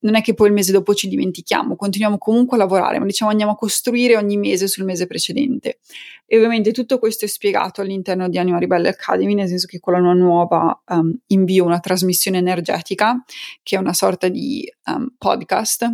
non 0.00 0.14
è 0.14 0.22
che 0.22 0.34
poi 0.34 0.48
il 0.48 0.54
mese 0.54 0.72
dopo 0.72 0.94
ci 0.94 1.08
dimentichiamo, 1.08 1.76
continuiamo 1.76 2.18
comunque 2.18 2.56
a 2.56 2.60
lavorare, 2.60 2.98
ma 2.98 3.04
diciamo 3.04 3.30
andiamo 3.30 3.52
a 3.52 3.56
costruire 3.56 4.16
ogni 4.16 4.36
mese 4.36 4.66
sul 4.68 4.84
mese 4.84 5.06
precedente. 5.06 5.80
E 6.26 6.36
ovviamente 6.36 6.72
tutto 6.72 6.98
questo 6.98 7.24
è 7.24 7.28
spiegato 7.28 7.80
all'interno 7.80 8.28
di 8.28 8.38
Anima 8.38 8.58
Ribelle 8.58 8.88
Academy, 8.88 9.34
nel 9.34 9.48
senso 9.48 9.66
che 9.66 9.80
con 9.80 9.94
la 9.94 10.12
nuova 10.12 10.82
um, 10.88 11.14
invio 11.28 11.64
una 11.64 11.80
trasmissione 11.80 12.38
energetica, 12.38 13.22
che 13.62 13.76
è 13.76 13.78
una 13.78 13.92
sorta 13.92 14.28
di 14.28 14.70
um, 14.86 15.12
podcast 15.18 15.90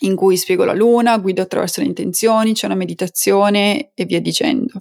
in 0.00 0.14
cui 0.14 0.36
spiego 0.36 0.64
la 0.64 0.74
luna, 0.74 1.18
guido 1.18 1.42
attraverso 1.42 1.80
le 1.80 1.86
intenzioni, 1.88 2.52
c'è 2.52 2.66
una 2.66 2.74
meditazione 2.74 3.90
e 3.94 4.04
via 4.04 4.20
dicendo. 4.20 4.78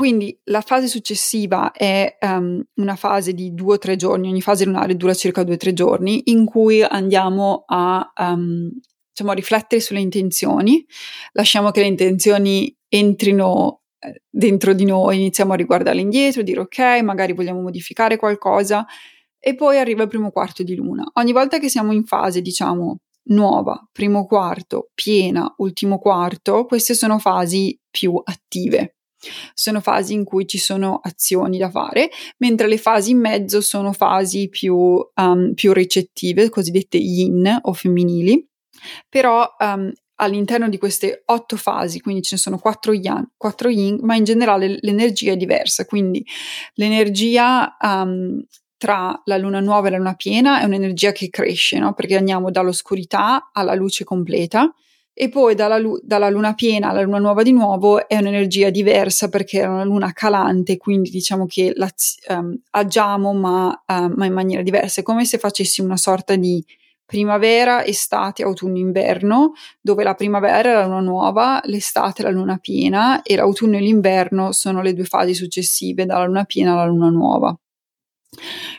Quindi 0.00 0.34
la 0.44 0.62
fase 0.62 0.86
successiva 0.86 1.72
è 1.72 2.16
um, 2.22 2.64
una 2.76 2.96
fase 2.96 3.34
di 3.34 3.52
due 3.52 3.74
o 3.74 3.78
tre 3.78 3.96
giorni, 3.96 4.30
ogni 4.30 4.40
fase 4.40 4.64
lunare 4.64 4.96
dura 4.96 5.12
circa 5.12 5.42
due 5.42 5.56
o 5.56 5.58
tre 5.58 5.74
giorni, 5.74 6.22
in 6.30 6.46
cui 6.46 6.82
andiamo 6.82 7.64
a 7.66 8.10
um, 8.16 8.70
diciamo, 9.12 9.34
riflettere 9.34 9.82
sulle 9.82 10.00
intenzioni, 10.00 10.82
lasciamo 11.32 11.70
che 11.70 11.80
le 11.80 11.88
intenzioni 11.88 12.74
entrino 12.88 13.82
eh, 13.98 14.22
dentro 14.30 14.72
di 14.72 14.86
noi, 14.86 15.18
iniziamo 15.18 15.52
a 15.52 15.56
riguardarle 15.56 16.00
indietro, 16.00 16.40
dire 16.40 16.60
ok, 16.60 17.02
magari 17.02 17.34
vogliamo 17.34 17.60
modificare 17.60 18.16
qualcosa 18.16 18.86
e 19.38 19.54
poi 19.54 19.76
arriva 19.76 20.04
il 20.04 20.08
primo 20.08 20.30
quarto 20.30 20.62
di 20.62 20.76
luna. 20.76 21.04
Ogni 21.16 21.32
volta 21.32 21.58
che 21.58 21.68
siamo 21.68 21.92
in 21.92 22.06
fase, 22.06 22.40
diciamo, 22.40 23.00
nuova, 23.24 23.86
primo 23.92 24.24
quarto, 24.24 24.88
piena, 24.94 25.52
ultimo 25.58 25.98
quarto, 25.98 26.64
queste 26.64 26.94
sono 26.94 27.18
fasi 27.18 27.78
più 27.90 28.18
attive. 28.24 28.94
Sono 29.54 29.80
fasi 29.80 30.14
in 30.14 30.24
cui 30.24 30.46
ci 30.46 30.58
sono 30.58 31.00
azioni 31.02 31.58
da 31.58 31.70
fare, 31.70 32.10
mentre 32.38 32.68
le 32.68 32.78
fasi 32.78 33.10
in 33.10 33.18
mezzo 33.18 33.60
sono 33.60 33.92
fasi 33.92 34.48
più, 34.48 34.74
um, 34.74 35.52
più 35.54 35.72
ricettive, 35.72 36.48
cosiddette 36.48 36.96
yin 36.96 37.58
o 37.62 37.72
femminili, 37.72 38.46
però 39.08 39.46
um, 39.58 39.92
all'interno 40.16 40.68
di 40.68 40.78
queste 40.78 41.22
otto 41.26 41.56
fasi, 41.56 42.00
quindi 42.00 42.22
ce 42.22 42.34
ne 42.36 42.40
sono 42.40 42.58
quattro 42.58 42.92
yang, 42.92 43.30
quattro 43.36 43.68
yin, 43.68 43.98
ma 44.02 44.14
in 44.14 44.24
generale 44.24 44.78
l'energia 44.80 45.32
è 45.32 45.36
diversa, 45.36 45.84
quindi 45.84 46.24
l'energia 46.74 47.76
um, 47.80 48.42
tra 48.76 49.20
la 49.24 49.36
luna 49.36 49.60
nuova 49.60 49.88
e 49.88 49.90
la 49.90 49.96
luna 49.98 50.14
piena 50.14 50.60
è 50.60 50.64
un'energia 50.64 51.12
che 51.12 51.28
cresce, 51.28 51.78
no? 51.78 51.92
perché 51.92 52.16
andiamo 52.16 52.50
dall'oscurità 52.50 53.50
alla 53.52 53.74
luce 53.74 54.04
completa 54.04 54.72
e 55.20 55.28
poi 55.28 55.54
dalla, 55.54 55.76
lu- 55.76 56.00
dalla, 56.02 56.30
luna 56.30 56.54
piena 56.54 56.88
alla 56.88 57.02
luna 57.02 57.18
nuova 57.18 57.42
di 57.42 57.52
nuovo 57.52 58.08
è 58.08 58.16
un'energia 58.16 58.70
diversa 58.70 59.28
perché 59.28 59.60
è 59.60 59.66
una 59.66 59.84
luna 59.84 60.14
calante, 60.14 60.78
quindi 60.78 61.10
diciamo 61.10 61.44
che 61.44 61.74
um, 62.28 62.58
agiamo 62.70 63.34
ma, 63.34 63.68
uh, 63.86 64.06
ma 64.16 64.24
in 64.24 64.32
maniera 64.32 64.62
diversa, 64.62 65.02
è 65.02 65.04
come 65.04 65.26
se 65.26 65.36
facessimo 65.36 65.86
una 65.86 65.98
sorta 65.98 66.36
di 66.36 66.64
primavera, 67.04 67.84
estate, 67.84 68.42
autunno, 68.42 68.78
inverno, 68.78 69.52
dove 69.78 70.04
la 70.04 70.14
primavera 70.14 70.70
è 70.70 70.72
la 70.72 70.86
luna 70.86 71.00
nuova, 71.00 71.60
l'estate 71.64 72.22
è 72.22 72.24
la 72.24 72.30
luna 72.30 72.56
piena 72.56 73.20
e 73.20 73.36
l'autunno 73.36 73.76
e 73.76 73.80
l'inverno 73.80 74.52
sono 74.52 74.80
le 74.80 74.94
due 74.94 75.04
fasi 75.04 75.34
successive 75.34 76.06
dalla 76.06 76.24
luna 76.24 76.44
piena 76.44 76.72
alla 76.72 76.86
luna 76.86 77.10
nuova. 77.10 77.54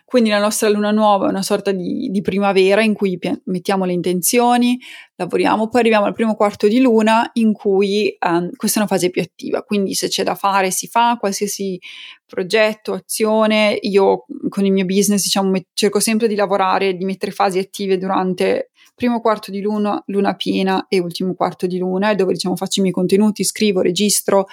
Quindi 0.06 0.30
la 0.30 0.40
nostra 0.40 0.70
luna 0.70 0.92
nuova 0.92 1.28
è 1.28 1.30
una 1.30 1.42
sorta 1.42 1.72
di, 1.72 2.10
di 2.10 2.22
primavera 2.22 2.82
in 2.82 2.94
cui 2.94 3.18
pi- 3.18 3.42
mettiamo 3.46 3.86
le 3.86 3.94
intenzioni, 3.94 4.80
lavoriamo, 5.16 5.70
poi 5.70 5.80
arriviamo 5.82 6.06
al 6.06 6.14
primo 6.14 6.36
quarto 6.36 6.68
di 6.68 6.80
luna 6.82 7.30
in 7.34 7.54
cui 7.54 8.16
um, 8.26 8.50
questa 8.56 8.80
è 8.80 8.82
una 8.84 8.92
fase 8.92 9.10
più 9.10 9.22
attiva, 9.22 9.64
quindi 9.64 9.94
se 9.94 10.08
c'è 10.08 10.24
da 10.24 10.36
fare 10.36 10.72
si 10.72 10.88
fa, 10.88 11.18
qualsiasi 11.20 11.80
progetto, 12.26 12.94
azione, 12.94 13.78
io 13.82 14.26
con 14.50 14.66
il 14.66 14.72
mio 14.72 14.86
business 14.86 15.24
diciamo 15.24 15.50
met- 15.50 15.68
cerco 15.74 16.00
sempre 16.00 16.28
di 16.28 16.36
lavorare, 16.36 16.96
di 16.96 17.06
mettere 17.06 17.32
fasi 17.32 17.60
attive 17.60 17.98
durante 17.98 18.71
primo 18.94 19.20
quarto 19.22 19.52
di 19.52 19.62
luna, 19.62 20.02
luna 20.08 20.36
piena 20.36 20.86
e 20.88 21.00
ultimo 21.00 21.34
quarto 21.34 21.66
di 21.66 21.78
luna, 21.78 22.14
dove 22.14 22.34
diciamo 22.34 22.56
faccio 22.56 22.80
i 22.80 22.84
miei 22.84 22.94
contenuti, 22.94 23.44
scrivo, 23.44 23.82
registro, 23.82 24.48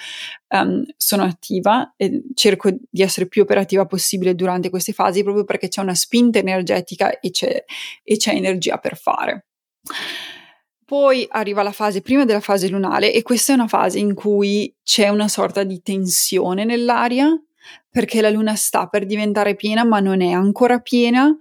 um, 0.49 0.83
sono 0.97 1.23
attiva 1.23 1.93
e 1.95 2.23
cerco 2.33 2.69
di 2.71 3.01
essere 3.01 3.27
più 3.27 3.43
operativa 3.43 3.85
possibile 3.85 4.35
durante 4.35 4.69
queste 4.69 4.93
fasi 4.93 5.23
proprio 5.23 5.43
perché 5.43 5.67
c'è 5.67 5.81
una 5.81 5.95
spinta 5.95 6.39
energetica 6.39 7.19
e 7.19 7.31
c'è, 7.31 7.63
e 8.03 8.17
c'è 8.17 8.33
energia 8.33 8.77
per 8.77 8.97
fare. 8.97 9.45
Poi 10.89 11.27
arriva 11.29 11.61
la 11.61 11.71
fase 11.71 12.01
prima 12.01 12.25
della 12.25 12.39
fase 12.39 12.67
lunare 12.67 13.13
e 13.13 13.21
questa 13.21 13.51
è 13.51 13.55
una 13.55 13.67
fase 13.67 13.99
in 13.99 14.15
cui 14.15 14.75
c'è 14.81 15.07
una 15.09 15.27
sorta 15.27 15.63
di 15.63 15.83
tensione 15.83 16.65
nell'aria 16.65 17.29
perché 17.87 18.21
la 18.21 18.31
luna 18.31 18.55
sta 18.55 18.87
per 18.87 19.05
diventare 19.05 19.55
piena 19.55 19.83
ma 19.83 19.99
non 19.99 20.21
è 20.21 20.31
ancora 20.31 20.79
piena 20.79 21.31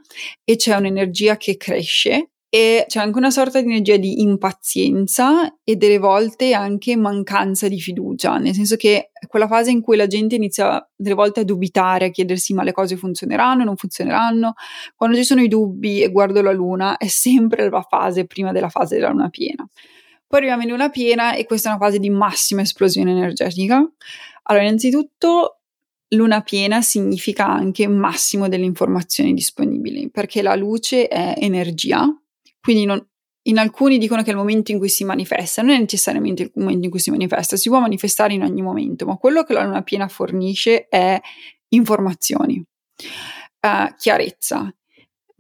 e 0.45 0.57
c'è 0.57 0.77
un'energia 0.77 1.39
che 1.39 1.57
cresce 1.57 2.33
e 2.51 2.85
c'è 2.87 3.01
anche 3.01 3.19
una 3.19 3.31
sorta 3.31 3.61
di 3.61 3.67
energia 3.67 3.99
di 3.99 4.23
impazienza 4.23 5.59
e 5.63 5.77
delle 5.77 5.99
volte 5.99 6.55
anche 6.55 6.97
mancanza 6.97 7.69
di 7.69 7.79
fiducia, 7.79 8.39
nel 8.39 8.55
senso 8.55 8.77
che 8.77 9.11
quella 9.27 9.47
fase 9.47 9.71
in 9.71 9.83
cui 9.83 9.97
la 9.97 10.07
gente 10.07 10.37
inizia 10.37 10.87
delle 10.97 11.15
volte 11.15 11.41
a 11.41 11.45
dubitare, 11.45 12.07
a 12.07 12.11
chiedersi 12.11 12.55
ma 12.55 12.63
le 12.63 12.73
cose 12.73 12.97
funzioneranno, 12.97 13.65
non 13.65 13.77
funzioneranno. 13.77 14.55
Quando 14.97 15.17
ci 15.17 15.25
sono 15.25 15.43
i 15.43 15.49
dubbi 15.49 16.01
e 16.03 16.11
guardo 16.11 16.41
la 16.41 16.53
luna 16.53 16.97
è 16.97 17.09
sempre 17.09 17.69
la 17.69 17.83
fase 17.83 18.25
prima 18.25 18.51
della 18.51 18.71
fase 18.71 18.95
della 18.97 19.11
luna 19.11 19.29
piena. 19.29 19.69
Poi 20.27 20.39
arriviamo 20.39 20.63
in 20.63 20.71
luna 20.71 20.89
piena 20.89 21.35
e 21.35 21.45
questa 21.45 21.69
è 21.69 21.73
una 21.73 21.85
fase 21.85 21.99
di 21.99 22.11
massima 22.11 22.63
esplosione 22.63 23.11
energetica. 23.11 23.87
Allora, 24.45 24.65
innanzitutto 24.65 25.61
luna 26.13 26.41
piena 26.41 26.81
significa 26.81 27.47
anche 27.47 27.87
massimo 27.87 28.49
delle 28.49 28.65
informazioni 28.65 29.35
disponibili, 29.35 30.11
perché 30.11 30.41
la 30.41 30.55
luce 30.55 31.09
è 31.09 31.35
energia 31.37 32.11
quindi 32.61 32.85
non, 32.85 33.05
in 33.49 33.59
alcuni 33.59 33.99
dicono 33.99 34.23
che 34.23 34.29
è 34.29 34.33
il 34.33 34.39
momento 34.39 34.73
in 34.73 34.79
cui 34.79 34.89
si 34.89 35.05
manifesta, 35.05 35.63
non 35.63 35.75
è 35.75 35.79
necessariamente 35.79 36.43
il 36.45 36.51
momento 36.55 36.85
in 36.85 36.91
cui 36.91 37.01
si 37.01 37.11
manifesta, 37.11 37.57
si 37.57 37.69
può 37.69 37.81
manifestare 37.81 38.35
in 38.35 38.43
ogni 38.43 38.63
momento, 38.63 39.07
ma 39.07 39.17
quello 39.17 39.43
che 39.43 39.55
la 39.55 39.65
luna 39.65 39.83
piena 39.83 40.09
fornisce 40.09 40.89
è 40.89 41.19
informazioni, 41.69 42.63
uh, 43.61 43.95
chiarezza. 43.97 44.73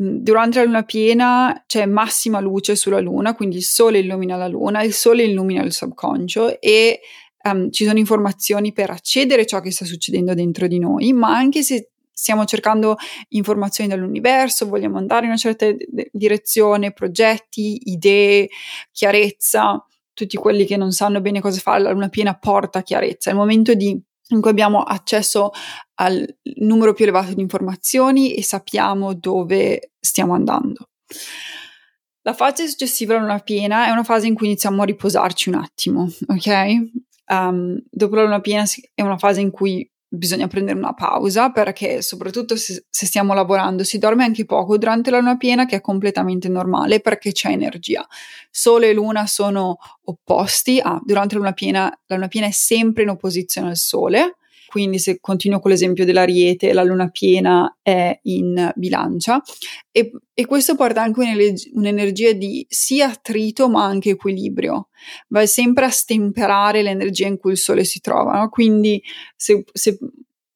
Mm, 0.03 0.17
durante 0.19 0.59
la 0.59 0.65
luna 0.65 0.83
piena 0.85 1.65
c'è 1.67 1.85
massima 1.85 2.41
luce 2.41 2.77
sulla 2.77 3.01
luna, 3.01 3.35
quindi 3.35 3.57
il 3.57 3.65
sole 3.65 3.99
illumina 3.99 4.37
la 4.37 4.49
luna, 4.49 4.83
il 4.83 4.95
sole 4.95 5.25
illumina 5.25 5.63
il 5.63 5.73
subconscio 5.73 6.61
e 6.61 7.01
um, 7.45 7.71
ci 7.71 7.85
sono 7.85 7.99
informazioni 7.99 8.73
per 8.73 8.91
accedere 8.91 9.43
a 9.43 9.45
ciò 9.45 9.61
che 9.61 9.71
sta 9.71 9.85
succedendo 9.85 10.33
dentro 10.35 10.67
di 10.67 10.79
noi, 10.79 11.13
ma 11.13 11.37
anche 11.37 11.63
se 11.63 11.91
stiamo 12.19 12.45
cercando 12.47 12.97
informazioni 13.29 13.89
dall'universo, 13.89 14.67
vogliamo 14.67 14.99
andare 14.99 15.23
in 15.23 15.29
una 15.29 15.39
certa 15.39 15.69
direzione, 16.11 16.93
progetti, 16.93 17.93
idee, 17.93 18.49
chiarezza, 18.91 19.81
tutti 20.13 20.37
quelli 20.37 20.67
che 20.67 20.77
non 20.77 20.91
sanno 20.91 21.21
bene 21.21 21.41
cosa 21.41 21.61
fare, 21.61 21.81
la 21.81 21.93
luna 21.93 22.09
piena 22.09 22.37
porta 22.37 22.83
chiarezza. 22.83 23.31
È 23.31 23.35
il 23.35 23.39
momento 23.39 23.75
di, 23.75 23.91
in 24.31 24.41
cui 24.41 24.51
abbiamo 24.51 24.83
accesso 24.83 25.53
al 26.01 26.27
numero 26.57 26.93
più 26.93 27.05
elevato 27.05 27.35
di 27.35 27.41
informazioni 27.41 28.35
e 28.35 28.43
sappiamo 28.43 29.15
dove 29.15 29.93
stiamo 30.01 30.35
andando. 30.35 30.89
La 32.23 32.35
fase 32.35 32.67
successiva 32.67 33.15
alla 33.15 33.23
luna 33.23 33.39
piena 33.39 33.87
è 33.87 33.91
una 33.91 34.03
fase 34.03 34.27
in 34.27 34.35
cui 34.35 34.49
iniziamo 34.49 34.83
a 34.83 34.87
riposarci 34.87 35.51
un 35.51 35.55
attimo, 35.55 36.09
ok? 36.27 36.91
Um, 37.29 37.81
dopo 37.89 38.17
la 38.17 38.23
luna 38.23 38.41
piena 38.41 38.65
è 38.93 39.03
una 39.03 39.19
fase 39.19 39.41
in 39.41 39.53
cui 39.53 39.89
bisogna 40.09 40.47
prendere 40.47 40.79
una 40.79 40.95
pausa 40.95 41.51
perché 41.51 42.01
soprattutto 42.01 42.57
se, 42.57 42.87
se, 42.89 43.07
stiamo 43.07 43.35
lavorando 43.35 43.85
si 43.85 43.99
dorme 43.99 44.25
anche 44.25 44.47
poco 44.47 44.79
durante 44.79 45.11
la 45.11 45.19
luna 45.19 45.37
piena 45.37 45.67
che 45.67 45.77
è 45.77 45.81
completamente 45.81 46.49
normale 46.49 47.01
perché 47.01 47.33
c'è 47.33 47.51
energia. 47.51 48.07
Sole 48.51 48.89
e 48.89 48.95
luna 48.95 49.27
sono 49.27 49.77
opposti, 50.05 50.81
ah, 50.81 51.01
durante 51.05 51.35
la 51.35 51.41
luna 51.41 51.53
piena 51.53 52.01
la 52.07 52.15
luna 52.17 52.29
piena 52.29 52.47
è 52.47 52.53
sempre 52.53 53.03
in 53.03 53.11
opposizione 53.11 53.69
al 53.69 53.77
sole 53.77 54.37
quindi 54.69 54.99
se 54.99 55.19
continuo 55.19 55.61
con 55.61 55.71
l'esempio 55.71 56.05
dell'ariete, 56.05 56.75
la 56.75 56.83
luna 56.83 57.09
piena 57.09 57.79
è 57.81 58.19
in 58.25 58.71
bilancia 58.77 59.41
e, 59.91 60.13
e 60.35 60.47
questo 60.47 60.75
porta 60.75 61.03
anche 61.03 61.21
un'energia 61.73 62.33
di 62.33 62.67
sia 62.69 63.09
attrito 63.09 63.69
ma 63.71 63.85
anche 63.85 64.11
equilibrio, 64.11 64.89
va 65.29 65.47
sempre 65.47 65.87
a 65.87 65.91
stemperare 65.91 66.83
l'energia 66.83 67.27
in 67.27 67.39
cui 67.39 67.53
il 67.53 67.59
sole 67.59 67.85
si 67.85 68.01
trova, 68.01 68.39
no? 68.39 68.49
quindi 68.51 69.03
se, 69.35 69.65
se 69.73 69.99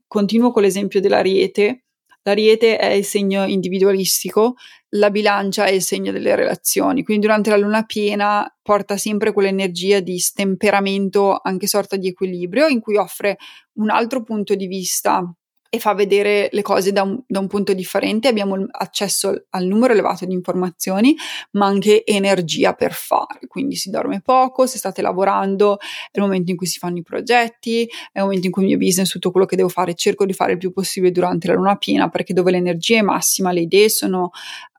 continuo 0.06 0.52
con 0.52 0.62
l'esempio 0.62 1.00
dell'ariete, 1.00 1.84
L'ariete 2.24 2.78
è 2.78 2.92
il 2.92 3.04
segno 3.04 3.44
individualistico, 3.46 4.54
la 4.94 5.10
bilancia 5.10 5.64
è 5.64 5.70
il 5.70 5.82
segno 5.82 6.12
delle 6.12 6.34
relazioni, 6.34 7.02
quindi 7.02 7.26
durante 7.26 7.50
la 7.50 7.56
luna 7.56 7.84
piena 7.84 8.46
porta 8.60 8.96
sempre 8.96 9.32
quell'energia 9.32 10.00
di 10.00 10.18
stemperamento, 10.18 11.40
anche 11.42 11.66
sorta 11.66 11.96
di 11.96 12.08
equilibrio, 12.08 12.66
in 12.66 12.80
cui 12.80 12.96
offre 12.96 13.38
un 13.74 13.90
altro 13.90 14.22
punto 14.22 14.54
di 14.54 14.66
vista 14.66 15.34
e 15.74 15.78
fa 15.78 15.94
vedere 15.94 16.50
le 16.52 16.60
cose 16.60 16.92
da 16.92 17.00
un, 17.00 17.18
da 17.26 17.38
un, 17.38 17.46
punto 17.46 17.72
differente, 17.72 18.28
abbiamo 18.28 18.66
accesso 18.72 19.46
al 19.48 19.64
numero 19.64 19.94
elevato 19.94 20.26
di 20.26 20.34
informazioni, 20.34 21.16
ma 21.52 21.64
anche 21.64 22.04
energia 22.04 22.74
per 22.74 22.92
fare, 22.92 23.46
quindi 23.48 23.76
si 23.76 23.88
dorme 23.88 24.20
poco, 24.20 24.66
se 24.66 24.76
state 24.76 25.00
lavorando 25.00 25.78
è 25.78 26.18
il 26.18 26.20
momento 26.20 26.50
in 26.50 26.58
cui 26.58 26.66
si 26.66 26.78
fanno 26.78 26.98
i 26.98 27.02
progetti, 27.02 27.84
è 28.12 28.18
il 28.18 28.24
momento 28.24 28.44
in 28.44 28.52
cui 28.52 28.64
il 28.64 28.68
mio 28.68 28.76
business, 28.76 29.10
tutto 29.12 29.30
quello 29.30 29.46
che 29.46 29.56
devo 29.56 29.70
fare, 29.70 29.94
cerco 29.94 30.26
di 30.26 30.34
fare 30.34 30.52
il 30.52 30.58
più 30.58 30.72
possibile 30.72 31.10
durante 31.10 31.46
la 31.46 31.54
luna 31.54 31.76
piena, 31.76 32.10
perché 32.10 32.34
dove 32.34 32.50
l'energia 32.50 32.98
è 32.98 33.02
massima, 33.02 33.50
le 33.50 33.60
idee 33.62 33.88
sono, 33.88 34.28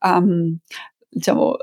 um, 0.06 0.56
diciamo, 1.10 1.56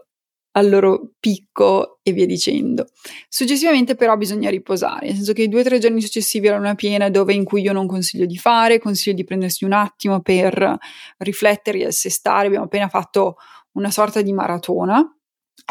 al 0.53 0.69
loro 0.69 1.13
picco 1.21 2.01
e 2.03 2.13
via 2.13 2.27
dicendo. 2.27 2.87
Successivamente 3.29 3.95
però 3.95 4.17
bisogna 4.17 4.51
riposare, 4.51 5.07
nel 5.07 5.17
senso 5.17 5.33
che 5.33 5.43
i 5.43 5.49
due 5.49 5.61
o 5.61 5.65
tre 5.65 5.79
giorni 5.79 6.01
successivi 6.01 6.49
alla 6.49 6.59
luna 6.59 6.75
piena 6.75 7.09
dove 7.09 7.35
in 7.35 7.45
cui 7.45 7.63
io 7.63 7.73
non 7.73 7.87
consiglio 7.87 8.27
di 8.27 8.37
fare, 8.37 8.79
consiglio 8.79 9.15
di 9.15 9.25
prendersi 9.25 9.65
un 9.65 9.73
attimo 9.73 10.21
per 10.21 10.79
riflettere 11.19 11.79
e 11.79 11.87
assestare, 11.87 12.47
abbiamo 12.47 12.65
appena 12.65 12.89
fatto 12.89 13.37
una 13.73 13.91
sorta 13.91 14.23
di 14.23 14.33
maratona 14.33 15.05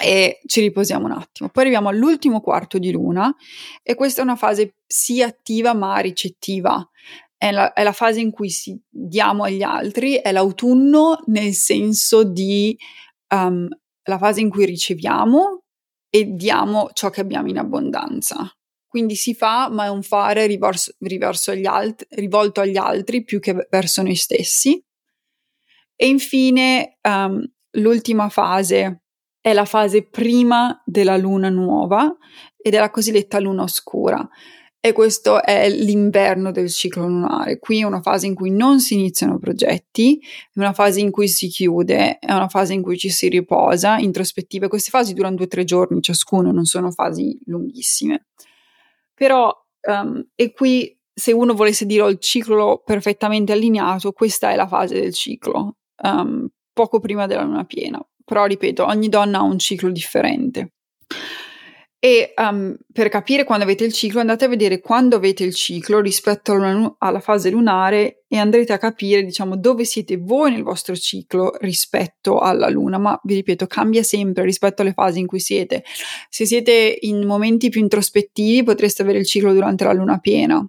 e 0.02 0.40
ci 0.46 0.62
riposiamo 0.62 1.06
un 1.06 1.12
attimo. 1.12 1.50
Poi 1.50 1.64
arriviamo 1.64 1.90
all'ultimo 1.90 2.40
quarto 2.40 2.78
di 2.78 2.92
luna 2.92 3.34
e 3.84 3.96
questa 3.96 4.22
è 4.22 4.24
una 4.24 4.36
fase 4.36 4.76
sì 4.88 5.22
attiva 5.22 5.74
ma 5.74 5.98
ricettiva. 5.98 6.88
È 7.36 7.52
la, 7.52 7.74
è 7.74 7.84
la 7.84 7.94
fase 7.94 8.20
in 8.20 8.32
cui 8.32 8.50
si 8.50 8.78
diamo 8.90 9.44
agli 9.44 9.62
altri, 9.62 10.16
è 10.16 10.32
l'autunno 10.32 11.24
nel 11.28 11.54
senso 11.54 12.24
di 12.24 12.78
um, 13.30 13.68
la 14.10 14.18
fase 14.18 14.42
in 14.42 14.50
cui 14.50 14.66
riceviamo 14.66 15.64
e 16.10 16.26
diamo 16.34 16.90
ciò 16.94 17.10
che 17.10 17.22
abbiamo 17.22 17.48
in 17.48 17.58
abbondanza. 17.58 18.52
Quindi 18.88 19.16
si 19.16 19.36
fa, 19.36 19.70
ma 19.70 19.86
è 19.86 19.90
un 19.90 20.02
fare 20.02 20.48
riverso, 20.48 20.94
riverso 21.00 21.52
agli 21.52 21.68
alt- 21.68 22.08
rivolto 22.10 22.60
agli 22.60 22.78
altri 22.78 23.24
più 23.24 23.40
che 23.40 23.68
verso 23.70 24.02
noi 24.02 24.16
stessi. 24.16 24.84
E 25.96 26.08
infine 26.08 26.98
um, 27.04 27.40
l'ultima 27.74 28.30
fase 28.30 29.04
è 29.40 29.54
la 29.54 29.66
fase 29.66 30.08
prima 30.08 30.82
della 30.86 31.18
luna 31.18 31.50
nuova 31.50 32.14
ed 32.58 32.74
è 32.74 32.80
la 32.80 32.90
cosiddetta 32.90 33.40
luna 33.40 33.64
oscura. 33.64 34.28
E 34.82 34.94
questo 34.94 35.44
è 35.44 35.70
l'inverno 35.70 36.52
del 36.52 36.70
ciclo 36.70 37.06
lunare. 37.06 37.60
Qui 37.60 37.82
è 37.82 37.84
una 37.84 38.02
fase 38.02 38.28
in 38.28 38.34
cui 38.34 38.50
non 38.50 38.80
si 38.80 38.94
iniziano 38.94 39.38
progetti, 39.38 40.18
è 40.22 40.60
una 40.60 40.72
fase 40.72 41.02
in 41.02 41.12
cui 41.12 41.28
si 41.28 41.50
chiude, 41.50 42.18
è 42.18 42.32
una 42.32 42.48
fase 42.48 42.74
in 42.74 42.82
cui 42.82 42.98
ci 42.98 43.10
si 43.10 43.28
riposa, 43.28 43.98
introspettive. 43.98 44.70
Queste 44.70 44.90
fasi 44.90 45.14
durano 45.14 45.36
due 45.36 45.46
o 45.46 45.50
tre 45.50 45.66
giorni 45.66 46.02
ciascuno, 46.02 46.54
non 46.54 46.64
sono 46.64 46.92
fasi 46.92 47.38
lunghissime. 47.46 48.28
Però, 49.14 49.54
um, 49.90 50.26
e 50.34 50.54
qui 50.54 50.98
se 51.14 51.34
uno 51.34 51.54
volesse 51.54 51.86
dire 51.86 52.10
il 52.10 52.20
ciclo 52.20 52.82
perfettamente 52.86 53.52
allineato, 53.52 54.14
questa 54.14 54.52
è 54.52 54.56
la 54.56 54.68
fase 54.68 54.98
del 54.98 55.14
ciclo, 55.14 55.76
um, 56.04 56.48
poco 56.72 57.02
prima 57.02 57.28
della 57.28 57.44
luna 57.44 57.66
piena. 57.66 58.02
Però, 58.24 58.46
ripeto, 58.46 58.86
ogni 58.86 59.10
donna 59.10 59.40
ha 59.40 59.44
un 59.44 59.60
ciclo 59.60 59.90
differente. 59.90 60.72
E 62.02 62.34
um, 62.38 62.78
per 62.94 63.10
capire 63.10 63.44
quando 63.44 63.66
avete 63.66 63.84
il 63.84 63.92
ciclo, 63.92 64.22
andate 64.22 64.46
a 64.46 64.48
vedere 64.48 64.80
quando 64.80 65.18
avete 65.18 65.44
il 65.44 65.54
ciclo 65.54 66.00
rispetto 66.00 66.54
alla, 66.54 66.96
alla, 66.98 67.20
fase 67.20 67.50
lunare 67.50 68.24
e 68.30 68.38
andrete 68.38 68.72
a 68.72 68.78
capire, 68.78 69.22
diciamo, 69.24 69.58
dove 69.58 69.84
siete 69.84 70.16
voi 70.16 70.52
nel 70.52 70.64
vostro 70.64 70.96
ciclo 70.96 71.58
rispetto 71.60 72.40
alla 72.40 72.70
luna. 72.70 72.98
Ma 72.98 73.20
vi 73.26 73.36
ripeto, 73.36 73.68
cambia 73.68 74.04
sempre 74.04 74.46
rispetto 74.46 74.82
alle 74.82 74.94
fasi 74.94 75.20
in 75.20 75.28
cui 75.28 75.42
siete. 75.42 75.84
Se 76.30 76.46
siete 76.46 76.98
in 77.02 77.26
momenti 77.26 77.68
più 77.68 77.82
introspettivi, 77.82 78.64
potreste 78.64 79.02
avere 79.02 79.20
il 79.20 79.26
ciclo 79.26 79.52
durante 79.52 79.84
la 79.84 79.94
luna 79.94 80.20
piena 80.20 80.66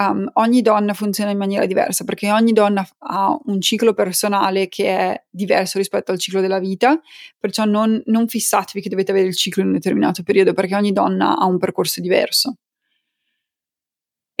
um, 0.00 0.28
ogni 0.34 0.62
donna 0.62 0.94
funziona 0.94 1.30
in 1.30 1.38
maniera 1.38 1.66
diversa 1.66 2.04
perché 2.04 2.32
ogni 2.32 2.52
donna 2.52 2.86
ha 2.98 3.38
un 3.44 3.60
ciclo 3.60 3.92
personale 3.92 4.68
che 4.68 4.88
è 4.88 5.24
diverso 5.28 5.78
rispetto 5.78 6.10
al 6.12 6.18
ciclo 6.18 6.40
della 6.40 6.58
vita, 6.58 6.98
perciò 7.38 7.64
non, 7.64 8.00
non 8.06 8.26
fissatevi 8.26 8.80
che 8.80 8.88
dovete 8.88 9.10
avere 9.12 9.28
il 9.28 9.36
ciclo 9.36 9.62
in 9.62 9.68
un 9.68 9.74
determinato 9.74 10.22
periodo 10.22 10.52
perché 10.52 10.74
ogni 10.74 10.92
donna 10.92 11.36
ha 11.36 11.44
un 11.44 11.58
percorso 11.58 12.00
diverso. 12.00 12.56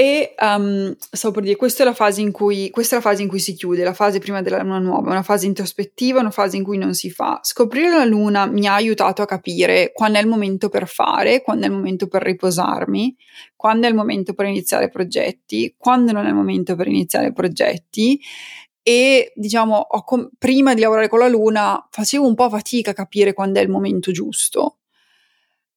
E 0.00 0.34
um, 0.40 0.96
stavo 0.98 1.34
per 1.34 1.42
dire, 1.42 1.56
questa 1.56 1.82
è, 1.82 1.84
la 1.84 1.92
fase 1.92 2.22
in 2.22 2.32
cui, 2.32 2.70
questa 2.70 2.94
è 2.94 2.98
la 3.00 3.04
fase 3.04 3.20
in 3.20 3.28
cui 3.28 3.38
si 3.38 3.52
chiude, 3.52 3.84
la 3.84 3.92
fase 3.92 4.18
prima 4.18 4.40
della 4.40 4.62
luna 4.62 4.78
nuova, 4.78 5.10
una 5.10 5.22
fase 5.22 5.44
introspettiva, 5.44 6.20
una 6.20 6.30
fase 6.30 6.56
in 6.56 6.62
cui 6.62 6.78
non 6.78 6.94
si 6.94 7.10
fa. 7.10 7.40
Scoprire 7.42 7.90
la 7.90 8.06
luna 8.06 8.46
mi 8.46 8.66
ha 8.66 8.72
aiutato 8.72 9.20
a 9.20 9.26
capire 9.26 9.92
quando 9.92 10.16
è 10.16 10.22
il 10.22 10.26
momento 10.26 10.70
per 10.70 10.88
fare, 10.88 11.42
quando 11.42 11.66
è 11.66 11.68
il 11.68 11.74
momento 11.74 12.08
per 12.08 12.22
riposarmi, 12.22 13.14
quando 13.54 13.86
è 13.86 13.90
il 13.90 13.94
momento 13.94 14.32
per 14.32 14.46
iniziare 14.46 14.88
progetti, 14.88 15.74
quando 15.76 16.12
non 16.12 16.24
è 16.24 16.28
il 16.30 16.34
momento 16.34 16.76
per 16.76 16.88
iniziare 16.88 17.34
progetti. 17.34 18.18
E 18.82 19.32
diciamo, 19.34 19.86
com- 20.06 20.30
prima 20.38 20.72
di 20.72 20.80
lavorare 20.80 21.08
con 21.08 21.18
la 21.18 21.28
luna 21.28 21.86
facevo 21.90 22.26
un 22.26 22.34
po' 22.34 22.48
fatica 22.48 22.92
a 22.92 22.94
capire 22.94 23.34
quando 23.34 23.58
è 23.58 23.62
il 23.62 23.68
momento 23.68 24.12
giusto 24.12 24.76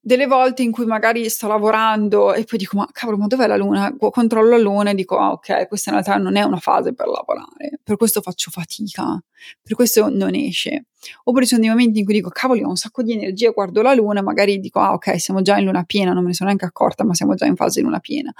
delle 0.05 0.27
volte 0.27 0.63
in 0.63 0.71
cui 0.71 0.85
magari 0.85 1.29
sto 1.29 1.47
lavorando 1.47 2.33
e 2.33 2.43
poi 2.43 2.57
dico 2.57 2.75
ma 2.75 2.85
cavolo 2.91 3.17
ma 3.17 3.27
dov'è 3.27 3.47
la 3.47 3.55
luna? 3.55 3.95
Controllo 3.97 4.49
la 4.49 4.57
luna 4.57 4.89
e 4.89 4.95
dico 4.95 5.17
ah 5.17 5.31
ok 5.31 5.69
questa 5.69 5.91
in 5.91 5.95
realtà 5.95 6.21
non 6.21 6.35
è 6.35 6.41
una 6.43 6.57
fase 6.57 6.93
per 6.93 7.07
lavorare, 7.07 7.79
per 7.81 7.95
questo 7.95 8.19
faccio 8.19 8.51
fatica, 8.51 9.17
per 9.61 9.75
questo 9.77 10.09
non 10.09 10.35
esce. 10.35 10.87
Oppure 11.23 11.43
ci 11.43 11.51
sono 11.51 11.61
dei 11.61 11.69
momenti 11.69 11.99
in 11.99 12.05
cui 12.05 12.15
dico 12.15 12.29
cavolo 12.29 12.65
ho 12.65 12.69
un 12.69 12.75
sacco 12.75 13.01
di 13.01 13.13
energia, 13.13 13.51
guardo 13.51 13.81
la 13.81 13.93
luna 13.93 14.19
e 14.19 14.23
magari 14.23 14.59
dico 14.59 14.79
ah 14.79 14.91
ok 14.91 15.17
siamo 15.21 15.41
già 15.41 15.57
in 15.57 15.65
luna 15.65 15.83
piena, 15.83 16.11
non 16.11 16.23
me 16.23 16.29
ne 16.29 16.33
sono 16.33 16.49
neanche 16.49 16.65
accorta 16.65 17.05
ma 17.05 17.13
siamo 17.13 17.35
già 17.35 17.45
in 17.45 17.55
fase 17.55 17.79
di 17.79 17.85
luna 17.85 17.99
piena. 17.99 18.33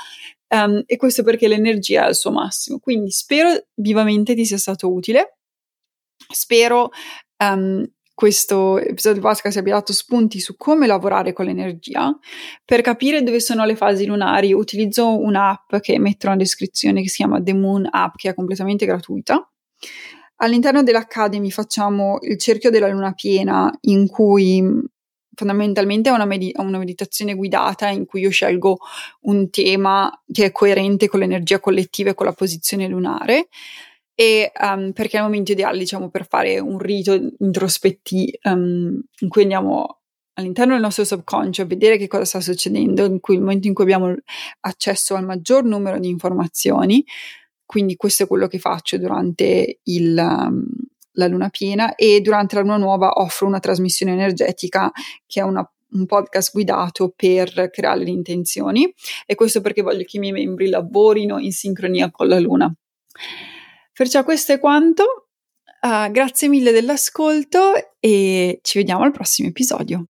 Um, 0.50 0.84
e 0.86 0.98
questo 0.98 1.24
perché 1.24 1.48
l'energia 1.48 2.04
è 2.04 2.08
al 2.08 2.16
suo 2.16 2.32
massimo. 2.32 2.80
Quindi 2.80 3.10
spero 3.10 3.68
vivamente 3.76 4.36
ti 4.36 4.46
sia 4.46 4.58
stato 4.58 4.92
utile. 4.92 5.38
Spero 6.30 6.90
um, 7.38 7.86
questo 8.14 8.78
episodio 8.78 9.20
di 9.20 9.26
podcast 9.26 9.58
abbia 9.58 9.74
dato 9.74 9.92
spunti 9.92 10.40
su 10.40 10.56
come 10.56 10.86
lavorare 10.86 11.34
con 11.34 11.46
l'energia. 11.46 12.16
Per 12.64 12.82
capire 12.82 13.24
dove 13.24 13.40
sono 13.40 13.66
le 13.66 13.76
fasi 13.76 14.06
lunari 14.06 14.54
utilizzo 14.54 15.20
un'app 15.20 15.78
che 15.78 15.98
metto 16.00 16.28
nella 16.28 16.38
descrizione 16.38 17.02
che 17.02 17.10
si 17.10 17.18
chiama 17.18 17.42
The 17.42 17.54
Moon 17.54 17.88
App 17.90 18.16
che 18.16 18.30
è 18.30 18.34
completamente 18.34 18.86
gratuita. 18.86 19.48
All'interno 20.38 20.84
dell'Academy 20.84 21.50
facciamo 21.50 22.20
il 22.22 22.38
cerchio 22.38 22.70
della 22.70 22.88
luna 22.88 23.14
piena 23.14 23.72
in 23.82 24.08
cui 24.08 24.62
fondamentalmente 25.36 26.10
è 26.10 26.14
una, 26.14 26.26
med- 26.26 26.52
una, 26.58 26.78
meditazione 26.78 27.34
guidata 27.34 27.90
in 27.90 28.06
cui 28.06 28.22
io 28.22 28.30
scelgo 28.30 28.78
un 29.22 29.50
tema 29.50 30.12
che 30.32 30.46
è 30.46 30.52
coerente 30.52 31.08
con 31.08 31.20
l'energia 31.20 31.60
collettiva 31.60 32.12
e 32.12 32.14
con 32.14 32.28
la 32.28 32.34
posizione 32.34 32.88
lunare 32.88 33.48
e 34.16 34.52
um, 34.60 34.92
perché 34.92 35.18
è 35.18 35.20
il 35.20 35.26
momento 35.26 35.52
ideale, 35.52 35.78
diciamo, 35.78 36.10
per 36.10 36.28
fare 36.28 36.60
un 36.60 36.78
rito 36.78 37.14
introspettivo 37.40 38.38
um, 38.44 39.02
in 39.20 39.30
cui 39.30 39.42
andiamo 39.42 40.00
all'interno 40.34 40.74
del 40.74 40.82
nostro 40.82 41.04
subconscio 41.04 41.62
a 41.62 41.66
vedere 41.66 41.98
che 41.98 42.08
cosa 42.08 42.26
sta 42.26 42.42
succedendo, 42.42 43.06
in 43.06 43.20
cui 43.20 43.36
il 43.36 43.42
momento 43.42 43.68
in 43.68 43.74
cui 43.74 43.84
abbiamo 43.84 44.16
accesso 44.62 45.16
al 45.16 45.26
maggior 45.26 45.64
numero 45.64 46.00
di 46.00 46.10
informazioni. 46.10 47.04
Quindi 47.66 47.96
questo 47.96 48.24
è 48.24 48.28
quello 48.28 48.48
che 48.48 48.60
faccio 48.60 48.98
durante 48.98 49.80
il, 49.84 50.18
um, 50.18 50.66
la 51.14 51.28
luna 51.28 51.50
piena 51.50 51.96
e 51.96 52.22
durante 52.22 52.56
la 52.56 52.62
luna 52.62 52.78
nuova 52.78 53.20
offro 53.20 53.48
una 53.48 53.60
trasmissione 53.60 54.12
energetica 54.12 54.92
che 55.26 55.40
è 55.40 55.44
una 55.44 55.68
un 55.94 56.08
podcast 56.08 56.52
guidato 56.52 57.14
per 57.16 57.70
creare 57.72 58.04
le 58.04 58.10
intenzioni 58.10 58.92
e 59.28 59.36
questo 59.36 59.62
perché 59.62 59.84
voglio 59.84 60.04
che 60.04 60.18
i 60.18 60.20
miei 60.20 60.32
membri 60.32 60.68
lavorino 60.68 61.38
in 61.38 61.52
sincronia 61.52 62.10
con 62.12 62.28
la 62.28 62.40
luna. 62.40 62.74
Perciò 63.96 64.24
questo 64.24 64.54
è 64.54 64.60
quanto. 64.60 65.28
Uh, 65.82 66.10
grazie 66.12 66.48
mille 66.48 66.72
dell'ascolto 66.72 67.74
e 68.00 68.60
ci 68.64 68.78
vediamo 68.80 69.04
al 69.04 69.12
prossimo 69.12 69.50
episodio. 69.50 70.06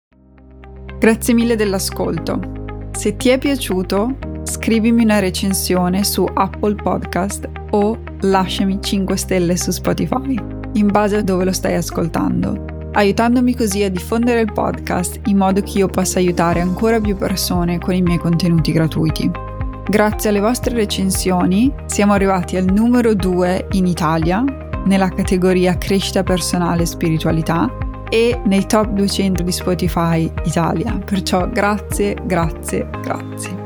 Grazie 0.99 1.35
mille 1.35 1.57
dell'ascolto. 1.57 2.91
Se 2.93 3.17
ti 3.17 3.31
è 3.31 3.39
piaciuto, 3.39 4.19
scrivimi 4.45 5.03
una 5.03 5.19
recensione 5.19 6.05
su 6.05 6.25
Apple 6.33 6.77
Podcast 6.77 7.51
o 7.71 7.99
lasciami 8.21 8.79
5 8.81 9.17
stelle 9.17 9.57
su 9.57 9.73
Spotify, 9.73 10.39
in 10.75 10.87
base 10.89 11.17
a 11.17 11.23
dove 11.23 11.45
lo 11.45 11.53
stai 11.53 11.75
ascoltando, 11.75 12.91
aiutandomi 12.93 13.57
così 13.57 13.83
a 13.83 13.91
diffondere 13.91 14.41
il 14.41 14.53
podcast 14.53 15.21
in 15.25 15.39
modo 15.39 15.61
che 15.63 15.79
io 15.79 15.89
possa 15.89 16.21
aiutare 16.21 16.61
ancora 16.61 17.01
più 17.01 17.17
persone 17.17 17.79
con 17.79 17.95
i 17.95 18.03
miei 18.03 18.19
contenuti 18.19 18.71
gratuiti. 18.71 19.52
Grazie 19.89 20.31
alle 20.31 20.41
vostre 20.41 20.75
recensioni 20.75 21.73
siamo 21.87 22.13
arrivati 22.13 22.57
al 22.57 22.65
numero 22.65 23.15
2 23.15 23.67
in 23.73 23.87
Italia 23.87 24.45
nella 24.85 25.09
categoria 25.09 25.77
crescita 25.77 26.23
personale 26.23 26.83
e 26.83 26.87
spiritualità 26.87 27.69
e 28.09 28.41
nei 28.45 28.67
top 28.67 28.91
200 28.91 29.43
di 29.43 29.51
Spotify 29.51 30.31
Italia. 30.45 30.97
Perciò 31.05 31.49
grazie, 31.49 32.17
grazie, 32.23 32.89
grazie. 33.03 33.61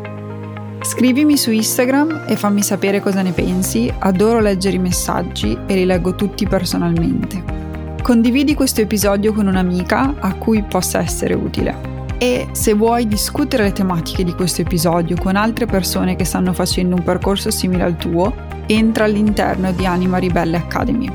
Scrivimi 0.81 1.37
su 1.37 1.51
Instagram 1.51 2.25
e 2.27 2.37
fammi 2.37 2.63
sapere 2.63 3.01
cosa 3.01 3.21
ne 3.21 3.33
pensi, 3.33 3.93
adoro 3.99 4.41
leggere 4.41 4.77
i 4.77 4.81
messaggi 4.81 5.57
e 5.67 5.75
li 5.75 5.85
leggo 5.85 6.15
tutti 6.15 6.47
personalmente. 6.47 7.43
Condividi 8.03 8.55
questo 8.55 8.81
episodio 8.81 9.35
con 9.35 9.49
un'amica 9.49 10.15
a 10.19 10.35
cui 10.35 10.63
possa 10.63 11.01
essere 11.01 11.35
utile 11.35 11.96
e 12.19 12.49
se 12.53 12.75
vuoi 12.75 13.07
discutere 13.07 13.65
le 13.65 13.73
tematiche 13.73 14.25
di 14.25 14.35
questo 14.35 14.63
episodio 14.63 15.17
con 15.17 15.37
altre 15.37 15.67
persone 15.67 16.17
che 16.17 16.25
stanno 16.25 16.53
facendo 16.53 16.97
un 16.97 17.03
percorso 17.03 17.51
simile 17.51 17.83
al 17.83 17.97
tuo, 17.97 18.33
entra 18.67 19.05
all'interno 19.05 19.73
di 19.73 19.87
Anima 19.87 20.19
Ribelle 20.19 20.57
Academy. 20.57 21.11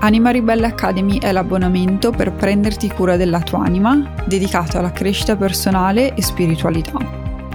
Anima 0.00 0.30
Ribelle 0.30 0.66
Academy 0.66 1.18
è 1.18 1.30
l'abbonamento 1.30 2.10
per 2.10 2.32
prenderti 2.32 2.88
cura 2.88 3.16
della 3.16 3.40
tua 3.40 3.64
anima, 3.64 4.14
dedicato 4.24 4.78
alla 4.78 4.92
crescita 4.92 5.36
personale 5.36 6.14
e 6.14 6.22
spiritualità. 6.22 6.98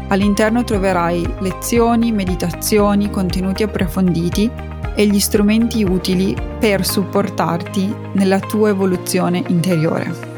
All'interno 0.10 0.64
troverai 0.64 1.28
lezioni, 1.40 2.12
meditazioni, 2.12 3.10
contenuti 3.10 3.64
approfonditi 3.64 4.50
e 4.94 5.08
gli 5.08 5.20
strumenti 5.20 5.84
utili 5.84 6.36
per 6.60 6.86
supportarti 6.86 7.94
nella 8.14 8.40
tua 8.40 8.70
evoluzione 8.70 9.44
interiore. 9.48 10.35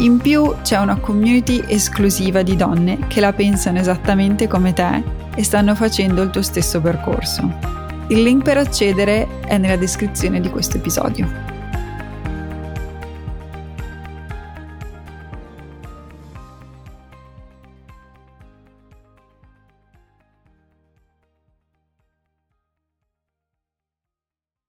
In 0.00 0.16
più 0.16 0.54
c'è 0.62 0.78
una 0.78 0.98
community 0.98 1.62
esclusiva 1.66 2.40
di 2.40 2.56
donne 2.56 3.06
che 3.06 3.20
la 3.20 3.34
pensano 3.34 3.78
esattamente 3.78 4.48
come 4.48 4.72
te 4.72 5.02
e 5.34 5.44
stanno 5.44 5.74
facendo 5.74 6.22
il 6.22 6.30
tuo 6.30 6.40
stesso 6.40 6.80
percorso. 6.80 7.42
Il 8.08 8.22
link 8.22 8.42
per 8.42 8.56
accedere 8.56 9.40
è 9.40 9.58
nella 9.58 9.76
descrizione 9.76 10.40
di 10.40 10.48
questo 10.48 10.78
episodio. 10.78 11.49